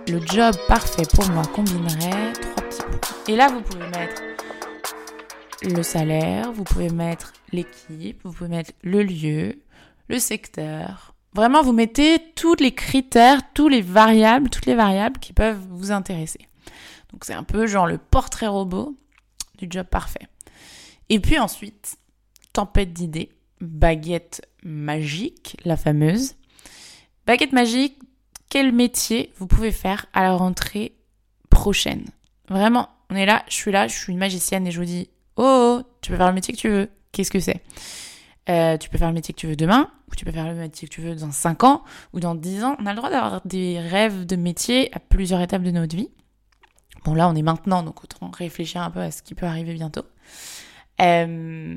le 0.07 0.21
job 0.25 0.55
parfait 0.69 1.03
pour 1.15 1.29
moi 1.31 1.43
combinerait 1.55 2.33
trois 2.33 2.65
petits 2.69 2.83
points. 2.83 3.17
Et 3.27 3.37
là, 3.37 3.49
vous 3.49 3.61
pouvez 3.61 3.87
mettre 3.89 4.23
le 5.65 5.83
salaire, 5.83 6.53
vous 6.53 6.65
pouvez 6.65 6.91
mettre 6.91 7.33
l'équipe, 7.53 8.21
vous 8.25 8.33
pouvez 8.33 8.51
mettre 8.51 8.73
le 8.83 9.03
lieu, 9.03 9.63
le 10.09 10.19
secteur. 10.19 11.15
Vraiment, 11.35 11.63
vous 11.63 11.73
mettez 11.73 12.19
tous 12.37 12.57
les 12.57 12.73
critères, 12.73 13.41
tous 13.55 13.69
les 13.69 13.81
variables, 13.81 14.51
toutes 14.51 14.67
les 14.67 14.75
variables 14.75 15.19
qui 15.19 15.33
peuvent 15.33 15.61
vous 15.71 15.91
intéresser. 15.91 16.49
Donc 17.13 17.25
c'est 17.25 17.35
un 17.35 17.43
peu 17.43 17.67
genre 17.67 17.87
le 17.87 17.99
portrait 17.99 18.47
robot 18.47 18.97
du 19.59 19.67
job 19.69 19.87
parfait. 19.87 20.29
Et 21.09 21.21
puis 21.21 21.39
ensuite, 21.39 21.97
tempête 22.53 22.93
d'idées, 22.93 23.31
baguette 23.61 24.47
magique, 24.63 25.57
la 25.65 25.77
fameuse. 25.77 26.35
Baguette 27.27 27.53
magique, 27.53 27.99
quel 28.49 28.73
métier 28.73 29.33
vous 29.37 29.47
pouvez 29.47 29.73
faire 29.73 30.07
à 30.13 30.23
la 30.23 30.35
rentrée 30.35 30.97
prochaine? 31.51 32.05
Vraiment, 32.49 32.89
on 33.11 33.17
est 33.17 33.27
là, 33.27 33.45
je 33.49 33.55
suis 33.55 33.73
là, 33.73 33.89
je 33.89 33.95
suis 33.95 34.13
une 34.13 34.19
magicienne 34.19 34.67
et 34.67 34.71
je 34.71 34.79
vous 34.79 34.87
dis, 34.87 35.09
oh, 35.37 35.81
oh 35.81 35.83
tu 36.01 36.11
peux 36.11 36.17
faire 36.17 36.29
le 36.29 36.35
métier 36.35 36.55
que 36.55 36.59
tu 36.59 36.69
veux. 36.69 36.89
Qu'est-ce 37.13 37.31
que 37.31 37.41
c'est? 37.41 37.63
Euh, 38.51 38.77
tu 38.77 38.91
peux 38.91 38.99
faire 38.99 39.09
le 39.09 39.15
métier 39.15 39.33
que 39.33 39.41
tu 39.41 39.47
veux 39.47 39.57
demain, 39.57 39.91
ou 40.11 40.15
tu 40.15 40.25
peux 40.25 40.33
faire 40.33 40.47
le 40.47 40.55
métier 40.55 40.87
que 40.87 40.93
tu 40.93 41.01
veux 41.01 41.15
dans 41.15 41.33
5 41.33 41.65
ans, 41.65 41.83
ou 42.13 42.21
dans 42.21 42.35
10 42.35 42.65
ans. 42.65 42.77
On 42.79 42.87
a 42.87 42.91
le 42.91 42.97
droit 42.97 43.11
d'avoir 43.11 43.41
des 43.45 43.79
rêves 43.79 44.27
de 44.27 44.37
métier 44.37 44.95
à 44.95 45.01
plusieurs 45.01 45.41
étapes 45.41 45.63
de 45.63 45.71
notre 45.71 45.97
vie. 45.97 46.11
Bon, 47.05 47.15
là, 47.15 47.29
on 47.29 47.35
est 47.35 47.43
maintenant, 47.43 47.83
donc 47.83 48.03
autant 48.05 48.31
réfléchir 48.31 48.83
un 48.83 48.91
peu 48.91 49.01
à 49.01 49.11
ce 49.11 49.23
qui 49.23 49.35
peut 49.35 49.47
arriver 49.47 49.75
bientôt. 49.75 50.05
Euh, 51.01 51.77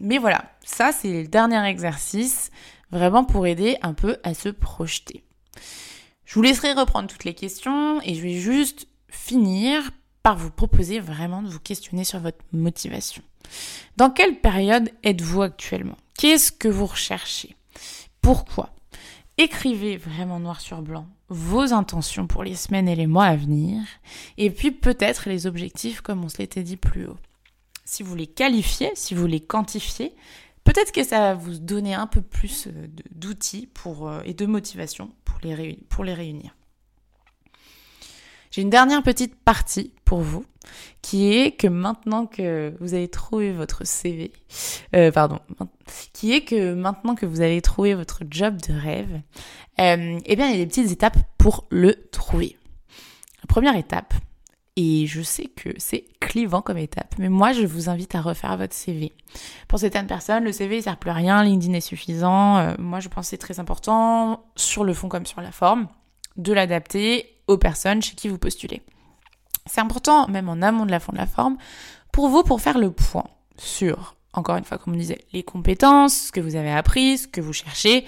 mais 0.00 0.18
voilà, 0.18 0.44
ça 0.62 0.92
c'est 0.92 1.22
le 1.22 1.28
dernier 1.28 1.64
exercice, 1.66 2.50
vraiment 2.90 3.24
pour 3.24 3.46
aider 3.46 3.78
un 3.82 3.94
peu 3.94 4.18
à 4.24 4.34
se 4.34 4.50
projeter. 4.50 5.24
Je 6.26 6.34
vous 6.34 6.42
laisserai 6.42 6.72
reprendre 6.72 7.08
toutes 7.08 7.24
les 7.24 7.34
questions 7.34 8.00
et 8.02 8.14
je 8.14 8.22
vais 8.22 8.34
juste 8.34 8.88
finir 9.08 9.90
par 10.22 10.36
vous 10.36 10.50
proposer 10.50 11.00
vraiment 11.00 11.42
de 11.42 11.48
vous 11.48 11.60
questionner 11.60 12.04
sur 12.04 12.20
votre 12.20 12.44
motivation. 12.52 13.22
Dans 13.96 14.10
quelle 14.10 14.40
période 14.40 14.90
êtes-vous 15.02 15.42
actuellement? 15.42 15.96
Qu'est-ce 16.18 16.52
que 16.52 16.68
vous 16.68 16.86
recherchez? 16.86 17.56
Pourquoi? 18.20 18.70
Écrivez 19.38 19.96
vraiment 19.96 20.38
noir 20.38 20.60
sur 20.60 20.82
blanc 20.82 21.06
vos 21.28 21.72
intentions 21.72 22.26
pour 22.26 22.44
les 22.44 22.54
semaines 22.54 22.88
et 22.88 22.94
les 22.94 23.06
mois 23.06 23.24
à 23.24 23.36
venir, 23.36 23.82
et 24.36 24.50
puis 24.50 24.70
peut-être 24.70 25.30
les 25.30 25.46
objectifs 25.46 26.02
comme 26.02 26.22
on 26.22 26.28
se 26.28 26.38
l'était 26.38 26.62
dit 26.62 26.76
plus 26.76 27.06
haut 27.06 27.16
si 27.92 28.02
vous 28.02 28.14
les 28.14 28.26
qualifiez, 28.26 28.90
si 28.94 29.14
vous 29.14 29.26
les 29.26 29.40
quantifiez, 29.40 30.14
peut-être 30.64 30.92
que 30.92 31.04
ça 31.04 31.20
va 31.20 31.34
vous 31.34 31.58
donner 31.58 31.94
un 31.94 32.06
peu 32.06 32.22
plus 32.22 32.68
euh, 32.68 32.86
d'outils 33.10 33.68
euh, 33.86 34.22
et 34.24 34.34
de 34.34 34.46
motivation 34.46 35.10
pour 35.24 35.38
les, 35.42 35.78
pour 35.88 36.04
les 36.04 36.14
réunir. 36.14 36.54
J'ai 38.52 38.60
une 38.60 38.70
dernière 38.70 39.02
petite 39.02 39.34
partie 39.34 39.94
pour 40.04 40.20
vous, 40.20 40.44
qui 41.00 41.32
est 41.32 41.52
que 41.52 41.66
maintenant 41.66 42.26
que 42.26 42.74
vous 42.80 42.92
avez 42.92 43.08
trouvé 43.08 43.50
votre 43.50 43.86
CV, 43.86 44.30
euh, 44.94 45.10
pardon, 45.10 45.38
qui 46.12 46.34
est 46.34 46.44
que 46.44 46.74
maintenant 46.74 47.14
que 47.14 47.24
vous 47.24 47.40
avez 47.40 47.62
trouvé 47.62 47.94
votre 47.94 48.24
job 48.30 48.60
de 48.60 48.74
rêve, 48.74 49.22
euh, 49.80 50.18
eh 50.26 50.36
bien, 50.36 50.48
il 50.48 50.52
y 50.52 50.54
a 50.54 50.64
des 50.64 50.66
petites 50.66 50.90
étapes 50.90 51.16
pour 51.38 51.66
le 51.70 51.94
trouver. 52.10 52.58
Première 53.48 53.74
étape, 53.74 54.12
et 54.76 55.06
je 55.06 55.22
sais 55.22 55.46
que 55.46 55.70
c'est 55.78 56.04
clivant 56.20 56.60
comme 56.60 56.76
étape, 56.76 57.14
mais 57.18 57.30
moi 57.30 57.52
je 57.52 57.64
vous 57.64 57.88
invite 57.88 58.14
à 58.14 58.20
refaire 58.20 58.58
votre 58.58 58.74
CV. 58.74 59.12
Pour 59.66 59.78
certaines 59.78 60.06
personnes, 60.06 60.44
le 60.44 60.52
CV 60.52 60.76
ne 60.76 60.82
sert 60.82 60.98
plus 60.98 61.10
à 61.10 61.14
rien, 61.14 61.42
LinkedIn 61.42 61.72
est 61.72 61.80
suffisant. 61.80 62.58
Euh, 62.58 62.74
moi 62.78 63.00
je 63.00 63.08
pense 63.08 63.26
que 63.26 63.30
c'est 63.30 63.38
très 63.38 63.60
important, 63.60 64.44
sur 64.56 64.84
le 64.84 64.92
fond 64.92 65.08
comme 65.08 65.24
sur 65.24 65.40
la 65.40 65.52
forme, 65.52 65.88
de 66.36 66.52
l'adapter 66.52 67.40
aux 67.46 67.58
personnes 67.58 68.02
chez 68.02 68.14
qui 68.14 68.28
vous 68.28 68.38
postulez. 68.38 68.82
C'est 69.66 69.80
important, 69.80 70.28
même 70.28 70.48
en 70.48 70.62
amont 70.62 70.86
de 70.86 70.90
la 70.90 71.00
fond 71.00 71.12
de 71.12 71.18
la 71.18 71.26
forme, 71.26 71.56
pour 72.12 72.28
vous 72.28 72.42
pour 72.42 72.60
faire 72.60 72.78
le 72.78 72.90
point 72.90 73.28
sur, 73.56 74.16
encore 74.32 74.56
une 74.56 74.64
fois 74.64 74.78
comme 74.78 74.94
on 74.94 74.96
disait, 74.96 75.24
les 75.32 75.42
compétences, 75.42 76.26
ce 76.26 76.32
que 76.32 76.40
vous 76.40 76.56
avez 76.56 76.72
appris, 76.72 77.18
ce 77.18 77.28
que 77.28 77.40
vous 77.40 77.52
cherchez, 77.52 78.06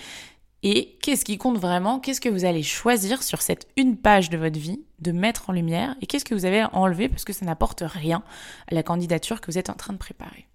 et 0.66 0.96
qu'est-ce 1.02 1.26
qui 1.26 1.36
compte 1.36 1.58
vraiment 1.58 2.00
Qu'est-ce 2.00 2.22
que 2.22 2.30
vous 2.30 2.46
allez 2.46 2.62
choisir 2.62 3.22
sur 3.22 3.42
cette 3.42 3.68
une 3.76 3.98
page 3.98 4.30
de 4.30 4.38
votre 4.38 4.58
vie 4.58 4.82
de 4.98 5.12
mettre 5.12 5.50
en 5.50 5.52
lumière 5.52 5.94
Et 6.00 6.06
qu'est-ce 6.06 6.24
que 6.24 6.34
vous 6.34 6.46
avez 6.46 6.62
à 6.62 6.74
enlever 6.74 7.10
parce 7.10 7.24
que 7.24 7.34
ça 7.34 7.44
n'apporte 7.44 7.82
rien 7.84 8.22
à 8.70 8.74
la 8.74 8.82
candidature 8.82 9.42
que 9.42 9.50
vous 9.50 9.58
êtes 9.58 9.68
en 9.68 9.74
train 9.74 9.92
de 9.92 9.98
préparer 9.98 10.48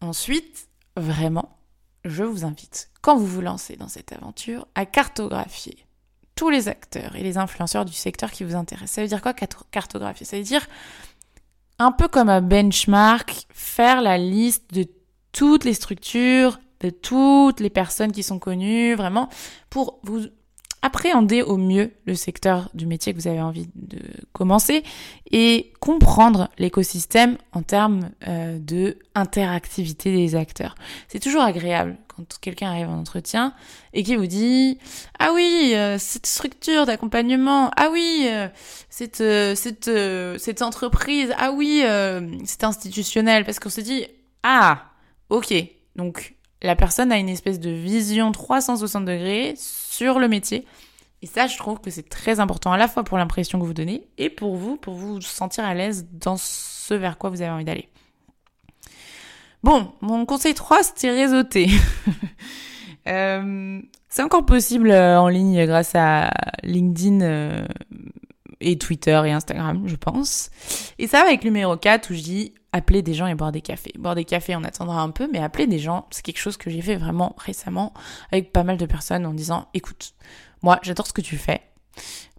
Ensuite, 0.00 0.68
vraiment, 0.96 1.54
je 2.04 2.24
vous 2.24 2.44
invite, 2.44 2.90
quand 3.00 3.16
vous 3.16 3.26
vous 3.26 3.40
lancez 3.40 3.76
dans 3.76 3.88
cette 3.88 4.12
aventure, 4.12 4.66
à 4.74 4.86
cartographier 4.86 5.86
tous 6.34 6.50
les 6.50 6.68
acteurs 6.68 7.14
et 7.14 7.22
les 7.22 7.38
influenceurs 7.38 7.84
du 7.84 7.92
secteur 7.92 8.30
qui 8.30 8.42
vous 8.44 8.54
intéressent. 8.54 8.94
Ça 8.94 9.02
veut 9.02 9.08
dire 9.08 9.22
quoi 9.22 9.34
cartographier? 9.34 10.26
Ça 10.26 10.36
veut 10.36 10.42
dire 10.42 10.66
un 11.78 11.92
peu 11.92 12.08
comme 12.08 12.28
un 12.28 12.40
benchmark, 12.40 13.46
faire 13.50 14.00
la 14.00 14.18
liste 14.18 14.72
de 14.72 14.86
toutes 15.32 15.64
les 15.64 15.74
structures, 15.74 16.58
de 16.80 16.90
toutes 16.90 17.60
les 17.60 17.70
personnes 17.70 18.12
qui 18.12 18.22
sont 18.22 18.38
connues, 18.38 18.94
vraiment, 18.94 19.28
pour 19.70 20.00
vous 20.02 20.26
appréhender 20.82 21.42
au 21.42 21.56
mieux 21.56 21.92
le 22.06 22.14
secteur 22.16 22.68
du 22.74 22.86
métier 22.86 23.14
que 23.14 23.18
vous 23.18 23.28
avez 23.28 23.40
envie 23.40 23.68
de 23.76 24.00
commencer 24.32 24.82
et 25.30 25.72
comprendre 25.80 26.50
l'écosystème 26.58 27.38
en 27.52 27.62
termes 27.62 28.10
euh, 28.26 28.58
de 28.58 28.98
interactivité 29.14 30.12
des 30.12 30.34
acteurs. 30.34 30.74
C'est 31.06 31.20
toujours 31.20 31.42
agréable 31.42 31.96
quand 32.08 32.38
quelqu'un 32.40 32.70
arrive 32.70 32.88
en 32.88 32.98
entretien 32.98 33.54
et 33.92 34.02
qui 34.02 34.16
vous 34.16 34.26
dit 34.26 34.78
ah 35.20 35.30
oui 35.32 35.72
euh, 35.74 35.98
cette 35.98 36.26
structure 36.26 36.84
d'accompagnement 36.84 37.70
ah 37.76 37.88
oui 37.90 38.26
euh, 38.26 38.48
cette 38.90 39.22
cette 39.56 39.90
cette 40.38 40.62
entreprise 40.62 41.32
ah 41.38 41.52
oui 41.52 41.82
c'est 42.44 42.64
institutionnel 42.64 43.44
parce 43.44 43.60
qu'on 43.60 43.70
se 43.70 43.80
dit 43.80 44.04
ah 44.42 44.82
ok 45.30 45.54
donc 45.96 46.34
la 46.62 46.76
personne 46.76 47.12
a 47.12 47.18
une 47.18 47.28
espèce 47.28 47.60
de 47.60 47.70
vision 47.70 48.32
360 48.32 49.04
degrés 49.04 49.54
sur 49.92 50.18
le 50.18 50.28
métier. 50.28 50.64
Et 51.20 51.26
ça, 51.26 51.46
je 51.46 51.56
trouve 51.56 51.80
que 51.80 51.90
c'est 51.90 52.08
très 52.08 52.40
important 52.40 52.72
à 52.72 52.78
la 52.78 52.88
fois 52.88 53.04
pour 53.04 53.18
l'impression 53.18 53.60
que 53.60 53.64
vous 53.64 53.74
donnez 53.74 54.08
et 54.18 54.30
pour 54.30 54.56
vous, 54.56 54.76
pour 54.76 54.94
vous 54.94 55.20
sentir 55.20 55.64
à 55.64 55.74
l'aise 55.74 56.08
dans 56.12 56.36
ce 56.36 56.94
vers 56.94 57.18
quoi 57.18 57.30
vous 57.30 57.42
avez 57.42 57.50
envie 57.50 57.64
d'aller. 57.64 57.88
Bon, 59.62 59.92
mon 60.00 60.26
conseil 60.26 60.54
3, 60.54 60.82
c'était 60.82 61.10
réseauter. 61.10 61.68
euh, 63.08 63.80
c'est 64.08 64.22
encore 64.22 64.44
possible 64.44 64.90
euh, 64.90 65.20
en 65.20 65.28
ligne 65.28 65.64
grâce 65.66 65.94
à 65.94 66.32
LinkedIn 66.64 67.20
euh, 67.20 67.66
et 68.60 68.76
Twitter 68.78 69.20
et 69.26 69.30
Instagram, 69.30 69.84
je 69.86 69.94
pense. 69.94 70.50
Et 70.98 71.06
ça 71.06 71.20
avec 71.20 71.44
le 71.44 71.50
numéro 71.50 71.76
4 71.76 72.10
où 72.10 72.14
je 72.14 72.22
dis 72.22 72.54
appeler 72.72 73.02
des 73.02 73.14
gens 73.14 73.26
et 73.26 73.34
boire 73.34 73.52
des 73.52 73.60
cafés. 73.60 73.92
Boire 73.98 74.14
des 74.14 74.24
cafés, 74.24 74.56
on 74.56 74.64
attendra 74.64 75.00
un 75.02 75.10
peu, 75.10 75.28
mais 75.32 75.38
appeler 75.38 75.66
des 75.66 75.78
gens, 75.78 76.06
c'est 76.10 76.24
quelque 76.24 76.38
chose 76.38 76.56
que 76.56 76.70
j'ai 76.70 76.82
fait 76.82 76.96
vraiment 76.96 77.34
récemment 77.38 77.92
avec 78.30 78.52
pas 78.52 78.64
mal 78.64 78.76
de 78.76 78.86
personnes 78.86 79.26
en 79.26 79.34
disant, 79.34 79.68
écoute, 79.74 80.14
moi, 80.62 80.78
j'adore 80.82 81.06
ce 81.06 81.12
que 81.12 81.20
tu 81.20 81.36
fais. 81.36 81.60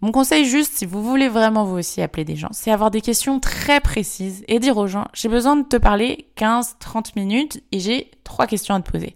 Mon 0.02 0.12
conseil 0.12 0.46
juste, 0.46 0.74
si 0.74 0.86
vous 0.86 1.04
voulez 1.04 1.30
vraiment 1.30 1.64
vous 1.64 1.78
aussi 1.78 2.02
appeler 2.02 2.26
des 2.26 2.36
gens, 2.36 2.50
c'est 2.52 2.72
avoir 2.72 2.92
des 2.92 3.02
questions 3.02 3.40
très 3.40 3.80
précises 3.80 4.44
et 4.48 4.60
dire 4.60 4.78
aux 4.78 4.88
gens, 4.88 5.08
j'ai 5.14 5.30
besoin 5.30 5.56
de 5.56 5.64
te 5.64 5.78
parler 5.78 6.28
15, 6.36 6.78
30 6.80 7.16
minutes 7.16 7.64
et 7.72 7.80
j'ai 7.80 8.12
trois 8.24 8.48
questions 8.48 8.76
à 8.76 8.82
te 8.82 8.92
poser 8.92 9.16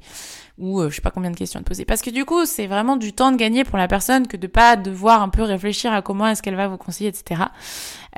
ou 0.58 0.82
euh, 0.82 0.90
je 0.90 0.96
sais 0.96 1.02
pas 1.02 1.12
combien 1.12 1.32
de 1.32 1.36
questions 1.36 1.60
à 1.60 1.64
te 1.64 1.68
poser. 1.68 1.86
Parce 1.86 2.02
que 2.02 2.10
du 2.10 2.26
coup, 2.26 2.46
c'est 2.46 2.68
vraiment 2.68 2.98
du 2.98 3.14
temps 3.14 3.32
de 3.32 3.38
gagner 3.38 3.64
pour 3.64 3.78
la 3.78 3.88
personne 3.88 4.28
que 4.28 4.38
de 4.38 4.48
pas 4.48 4.76
devoir 4.76 5.22
un 5.22 5.30
peu 5.30 5.44
réfléchir 5.44 5.94
à 5.94 6.02
comment 6.02 6.28
est-ce 6.28 6.42
qu'elle 6.42 6.56
va 6.56 6.68
vous 6.68 6.78
conseiller, 6.78 7.10
etc. 7.10 7.44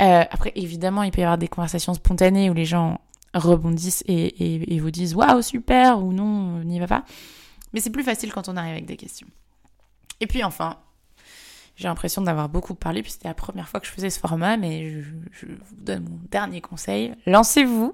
Euh, 0.01 0.23
après, 0.29 0.51
évidemment, 0.55 1.03
il 1.03 1.11
peut 1.11 1.21
y 1.21 1.23
avoir 1.23 1.37
des 1.37 1.47
conversations 1.47 1.93
spontanées 1.93 2.49
où 2.49 2.53
les 2.53 2.65
gens 2.65 3.01
rebondissent 3.33 4.03
et, 4.07 4.73
et, 4.73 4.79
vous 4.79 4.89
disent 4.89 5.13
waouh 5.15 5.41
super 5.41 6.03
ou 6.03 6.13
non, 6.13 6.63
n'y 6.63 6.79
va 6.79 6.87
pas. 6.87 7.03
Mais 7.73 7.79
c'est 7.79 7.91
plus 7.91 8.03
facile 8.03 8.33
quand 8.33 8.49
on 8.49 8.57
arrive 8.57 8.71
avec 8.71 8.85
des 8.85 8.97
questions. 8.97 9.27
Et 10.19 10.25
puis 10.25 10.43
enfin, 10.43 10.77
j'ai 11.75 11.87
l'impression 11.87 12.21
d'avoir 12.21 12.49
beaucoup 12.49 12.73
parlé, 12.73 13.03
puis 13.03 13.11
c'était 13.11 13.27
la 13.27 13.35
première 13.35 13.69
fois 13.69 13.79
que 13.79 13.85
je 13.85 13.91
faisais 13.91 14.09
ce 14.09 14.19
format, 14.19 14.57
mais 14.57 14.89
je 15.31 15.45
vous 15.45 15.75
donne 15.77 16.09
mon 16.09 16.19
dernier 16.31 16.59
conseil. 16.59 17.13
Lancez-vous 17.27 17.93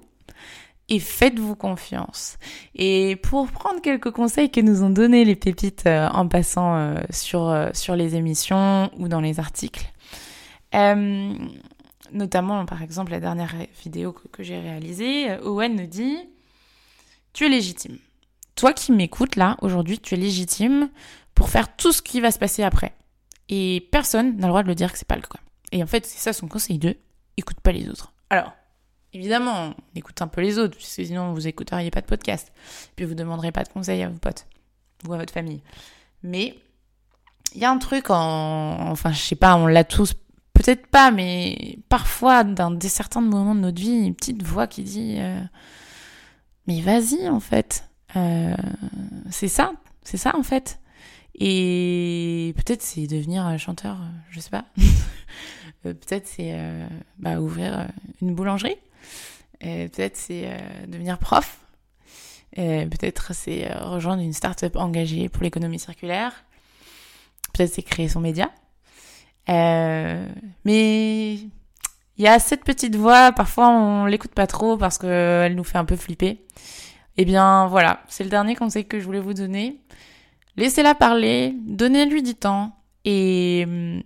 et 0.88 1.00
faites-vous 1.00 1.56
confiance. 1.56 2.38
Et 2.74 3.16
pour 3.16 3.50
prendre 3.50 3.80
quelques 3.80 4.10
conseils 4.10 4.50
que 4.50 4.60
nous 4.60 4.82
ont 4.82 4.90
donnés 4.90 5.24
les 5.24 5.34
pépites 5.34 5.86
euh, 5.86 6.08
en 6.08 6.28
passant 6.28 6.76
euh, 6.76 6.94
sur, 7.10 7.48
euh, 7.48 7.70
sur 7.72 7.96
les 7.96 8.14
émissions 8.14 8.90
ou 8.98 9.08
dans 9.08 9.20
les 9.20 9.40
articles, 9.40 9.92
notamment 12.12 12.66
par 12.66 12.82
exemple 12.82 13.10
la 13.12 13.20
dernière 13.20 13.54
vidéo 13.82 14.12
que, 14.12 14.42
j'ai 14.42 14.60
réalisée, 14.60 15.38
Owen 15.42 15.74
nous 15.74 15.86
dit 15.86 16.18
Tu 17.32 17.46
es 17.46 17.48
légitime. 17.48 17.98
Toi 18.56 18.74
qui 18.74 18.92
m'écoutes 18.92 19.36
là, 19.36 19.56
aujourd'hui, 19.62 19.98
tu 19.98 20.14
es 20.14 20.18
légitime 20.18 20.90
pour 21.34 21.48
faire 21.48 21.74
tout 21.76 21.92
ce 21.92 22.02
qui 22.02 22.20
va 22.20 22.30
se 22.30 22.38
passer 22.38 22.62
après. 22.62 22.92
Et 23.48 23.88
personne 23.90 24.36
n'a 24.36 24.46
le 24.46 24.48
droit 24.48 24.62
de 24.62 24.68
le 24.68 24.74
dire 24.74 24.92
que 24.92 24.98
c'est 24.98 25.08
pas 25.08 25.16
le 25.16 25.22
cas. 25.22 25.40
Et 25.72 25.82
en 25.82 25.86
fait, 25.86 26.04
c'est 26.04 26.18
ça 26.18 26.32
son 26.34 26.46
conseil 26.46 26.78
de 26.78 26.96
écoute 27.36 27.60
pas 27.60 27.72
les 27.72 27.88
autres. 27.88 28.12
Alors, 28.28 28.52
Évidemment, 29.12 29.68
on 29.70 29.98
écoute 29.98 30.20
un 30.20 30.28
peu 30.28 30.40
les 30.40 30.58
autres, 30.58 30.76
parce 30.76 30.96
que 30.96 31.04
sinon 31.04 31.32
vous 31.32 31.46
écouteriez 31.46 31.90
pas 31.90 32.00
de 32.00 32.06
podcast. 32.06 32.52
Puis 32.96 33.04
vous 33.04 33.14
demanderez 33.14 33.52
pas 33.52 33.64
de 33.64 33.68
conseils 33.68 34.02
à 34.02 34.08
vos 34.08 34.18
potes 34.18 34.46
ou 35.06 35.12
à 35.12 35.18
votre 35.18 35.32
famille. 35.32 35.62
Mais 36.22 36.54
il 37.54 37.60
y 37.60 37.64
a 37.64 37.70
un 37.70 37.78
truc 37.78 38.10
en. 38.10 38.90
Enfin, 38.90 39.12
je 39.12 39.18
sais 39.18 39.36
pas, 39.36 39.56
on 39.56 39.66
l'a 39.66 39.84
tous. 39.84 40.14
Peut-être 40.52 40.86
pas, 40.86 41.10
mais 41.10 41.78
parfois, 41.88 42.44
dans 42.44 42.70
des 42.70 42.88
certains 42.88 43.20
moments 43.20 43.54
de 43.54 43.60
notre 43.60 43.80
vie, 43.80 44.06
une 44.06 44.14
petite 44.14 44.42
voix 44.42 44.66
qui 44.66 44.82
dit 44.82 45.16
euh, 45.18 45.40
Mais 46.66 46.80
vas-y, 46.80 47.28
en 47.28 47.40
fait. 47.40 47.84
Euh, 48.16 48.56
c'est 49.30 49.48
ça, 49.48 49.72
c'est 50.02 50.16
ça, 50.16 50.34
en 50.36 50.42
fait. 50.42 50.80
Et 51.38 52.54
peut-être 52.56 52.82
c'est 52.82 53.06
devenir 53.06 53.58
chanteur, 53.58 53.98
je 54.30 54.40
sais 54.40 54.50
pas. 54.50 54.64
peut-être 55.94 56.26
c'est 56.26 56.54
bah, 57.18 57.40
ouvrir 57.40 57.88
une 58.20 58.34
boulangerie. 58.34 58.76
Euh, 59.64 59.88
peut-être 59.88 60.16
c'est 60.16 60.44
euh, 60.46 60.86
devenir 60.86 61.18
prof. 61.18 61.58
Euh, 62.58 62.86
peut-être 62.86 63.34
c'est 63.34 63.72
rejoindre 63.74 64.22
une 64.22 64.32
start-up 64.32 64.76
engagée 64.76 65.28
pour 65.28 65.42
l'économie 65.42 65.78
circulaire. 65.78 66.44
Peut-être 67.52 67.72
c'est 67.72 67.82
créer 67.82 68.08
son 68.08 68.20
média. 68.20 68.50
mais 69.48 71.34
il 72.18 72.24
y 72.24 72.28
a 72.28 72.38
cette 72.38 72.64
petite 72.64 72.96
voix, 72.96 73.32
parfois 73.32 73.68
on 73.68 74.06
l'écoute 74.06 74.32
pas 74.32 74.46
trop 74.46 74.76
parce 74.78 74.98
qu'elle 74.98 75.54
nous 75.54 75.64
fait 75.64 75.78
un 75.78 75.84
peu 75.84 75.96
flipper. 75.96 76.44
Eh 77.18 77.24
bien 77.24 77.66
voilà, 77.68 78.00
c'est 78.08 78.24
le 78.24 78.30
dernier 78.30 78.56
conseil 78.56 78.86
que 78.86 79.00
je 79.00 79.04
voulais 79.04 79.20
vous 79.20 79.34
donner. 79.34 79.80
Laissez-la 80.56 80.94
parler, 80.94 81.54
donnez-lui 81.66 82.22
du 82.22 82.34
temps 82.34 82.76
et 83.04 83.64
hum, 83.66 84.02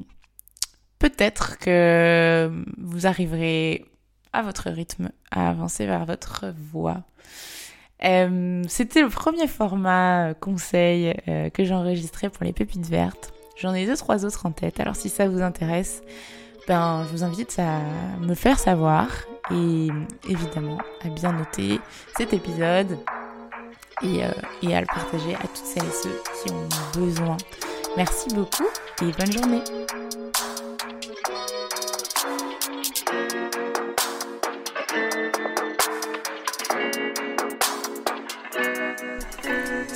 peut-être 1.01 1.59
que 1.59 2.49
vous 2.79 3.09
arriverez 3.09 3.85
à 4.33 4.43
votre 4.43 4.71
rythme, 4.71 5.11
à 5.33 5.49
avancer 5.49 5.87
vers 5.87 6.05
votre 6.05 6.55
voix. 6.73 6.99
Euh, 8.05 8.63
C'était 8.69 9.03
le 9.03 9.09
premier 9.09 9.49
format 9.49 10.29
euh, 10.29 10.35
conseil 10.35 11.15
euh, 11.27 11.51
que 11.51 11.65
j'ai 11.65 11.75
enregistré 11.75 12.31
pour 12.31 12.45
les 12.45 12.53
pépites 12.53 12.87
vertes. 12.87 13.33
J'en 13.57 13.75
ai 13.75 13.87
deux, 13.87 13.97
trois 13.97 14.25
autres 14.25 14.47
en 14.47 14.53
tête. 14.53 14.79
Alors 14.79 14.95
si 14.95 15.09
ça 15.09 15.29
vous 15.29 15.43
intéresse, 15.43 16.03
ben, 16.69 17.05
je 17.07 17.11
vous 17.11 17.25
invite 17.25 17.59
à 17.59 17.81
me 18.21 18.35
faire 18.35 18.59
savoir 18.59 19.09
et 19.51 19.89
évidemment 20.29 20.79
à 21.05 21.09
bien 21.09 21.33
noter 21.33 21.81
cet 22.17 22.33
épisode 22.33 22.97
et, 24.03 24.21
et 24.63 24.75
à 24.75 24.81
le 24.81 24.87
partager 24.87 25.35
à 25.35 25.41
toutes 25.41 25.57
celles 25.57 25.83
et 25.83 26.03
ceux 26.03 26.23
qui 26.43 26.53
ont 26.53 27.01
besoin. 27.01 27.37
Merci 27.97 28.29
beaucoup 28.35 28.69
et 29.03 29.13
bonne 29.13 29.33
journée. 29.33 29.63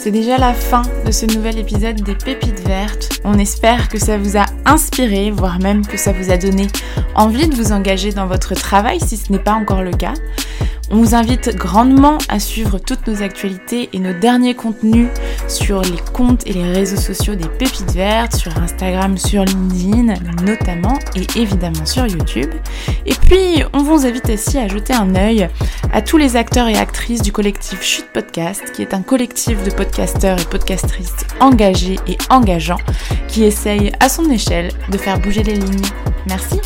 C'est 0.04 0.10
déjà 0.10 0.36
la 0.36 0.52
fin 0.52 0.82
de 1.06 1.10
ce 1.10 1.24
nouvel 1.24 1.56
épisode 1.56 2.02
des 2.02 2.14
Pépites 2.14 2.60
Vertes. 2.68 3.20
On 3.24 3.38
espère 3.38 3.88
que 3.88 3.98
ça 3.98 4.18
vous 4.18 4.36
a 4.36 4.44
inspiré, 4.66 5.30
voire 5.30 5.58
même 5.60 5.86
que 5.86 5.96
ça 5.96 6.12
vous 6.12 6.30
a 6.30 6.36
donné 6.36 6.66
envie 7.14 7.48
de 7.48 7.54
vous 7.54 7.72
engager 7.72 8.12
dans 8.12 8.26
votre 8.26 8.52
travail 8.52 9.00
si 9.00 9.16
ce 9.16 9.32
n'est 9.32 9.38
pas 9.38 9.54
encore 9.54 9.82
le 9.82 9.92
cas. 9.92 10.12
On 10.90 10.98
vous 10.98 11.14
invite 11.14 11.56
grandement 11.56 12.18
à 12.28 12.38
suivre 12.38 12.78
toutes 12.78 13.06
nos 13.06 13.22
actualités 13.22 13.88
et 13.94 13.98
nos 13.98 14.12
derniers 14.12 14.54
contenus 14.54 15.08
sur 15.48 15.82
les 15.82 15.98
comptes 16.12 16.46
et 16.46 16.52
les 16.52 16.72
réseaux 16.72 16.96
sociaux 16.96 17.34
des 17.34 17.48
Pépites 17.48 17.92
Vertes, 17.92 18.36
sur 18.36 18.56
Instagram, 18.58 19.16
sur 19.16 19.44
LinkedIn 19.44 20.14
notamment, 20.44 20.98
et 21.14 21.26
évidemment 21.38 21.84
sur 21.84 22.06
YouTube. 22.06 22.50
Et 23.06 23.14
puis, 23.14 23.64
on 23.72 23.82
vous 23.82 24.06
invite 24.06 24.28
aussi 24.30 24.58
à 24.58 24.68
jeter 24.68 24.94
un 24.94 25.14
œil 25.14 25.48
à 25.92 26.02
tous 26.02 26.16
les 26.16 26.36
acteurs 26.36 26.68
et 26.68 26.76
actrices 26.76 27.22
du 27.22 27.32
collectif 27.32 27.82
Chute 27.82 28.08
Podcast, 28.12 28.62
qui 28.72 28.82
est 28.82 28.94
un 28.94 29.02
collectif 29.02 29.62
de 29.64 29.70
podcasteurs 29.70 30.40
et 30.40 30.44
podcastrices 30.44 31.26
engagés 31.40 31.98
et 32.06 32.18
engageants, 32.30 32.80
qui 33.28 33.44
essayent 33.44 33.92
à 34.00 34.08
son 34.08 34.30
échelle 34.30 34.70
de 34.90 34.98
faire 34.98 35.18
bouger 35.18 35.42
les 35.42 35.54
lignes. 35.54 35.82
Merci 36.28 36.60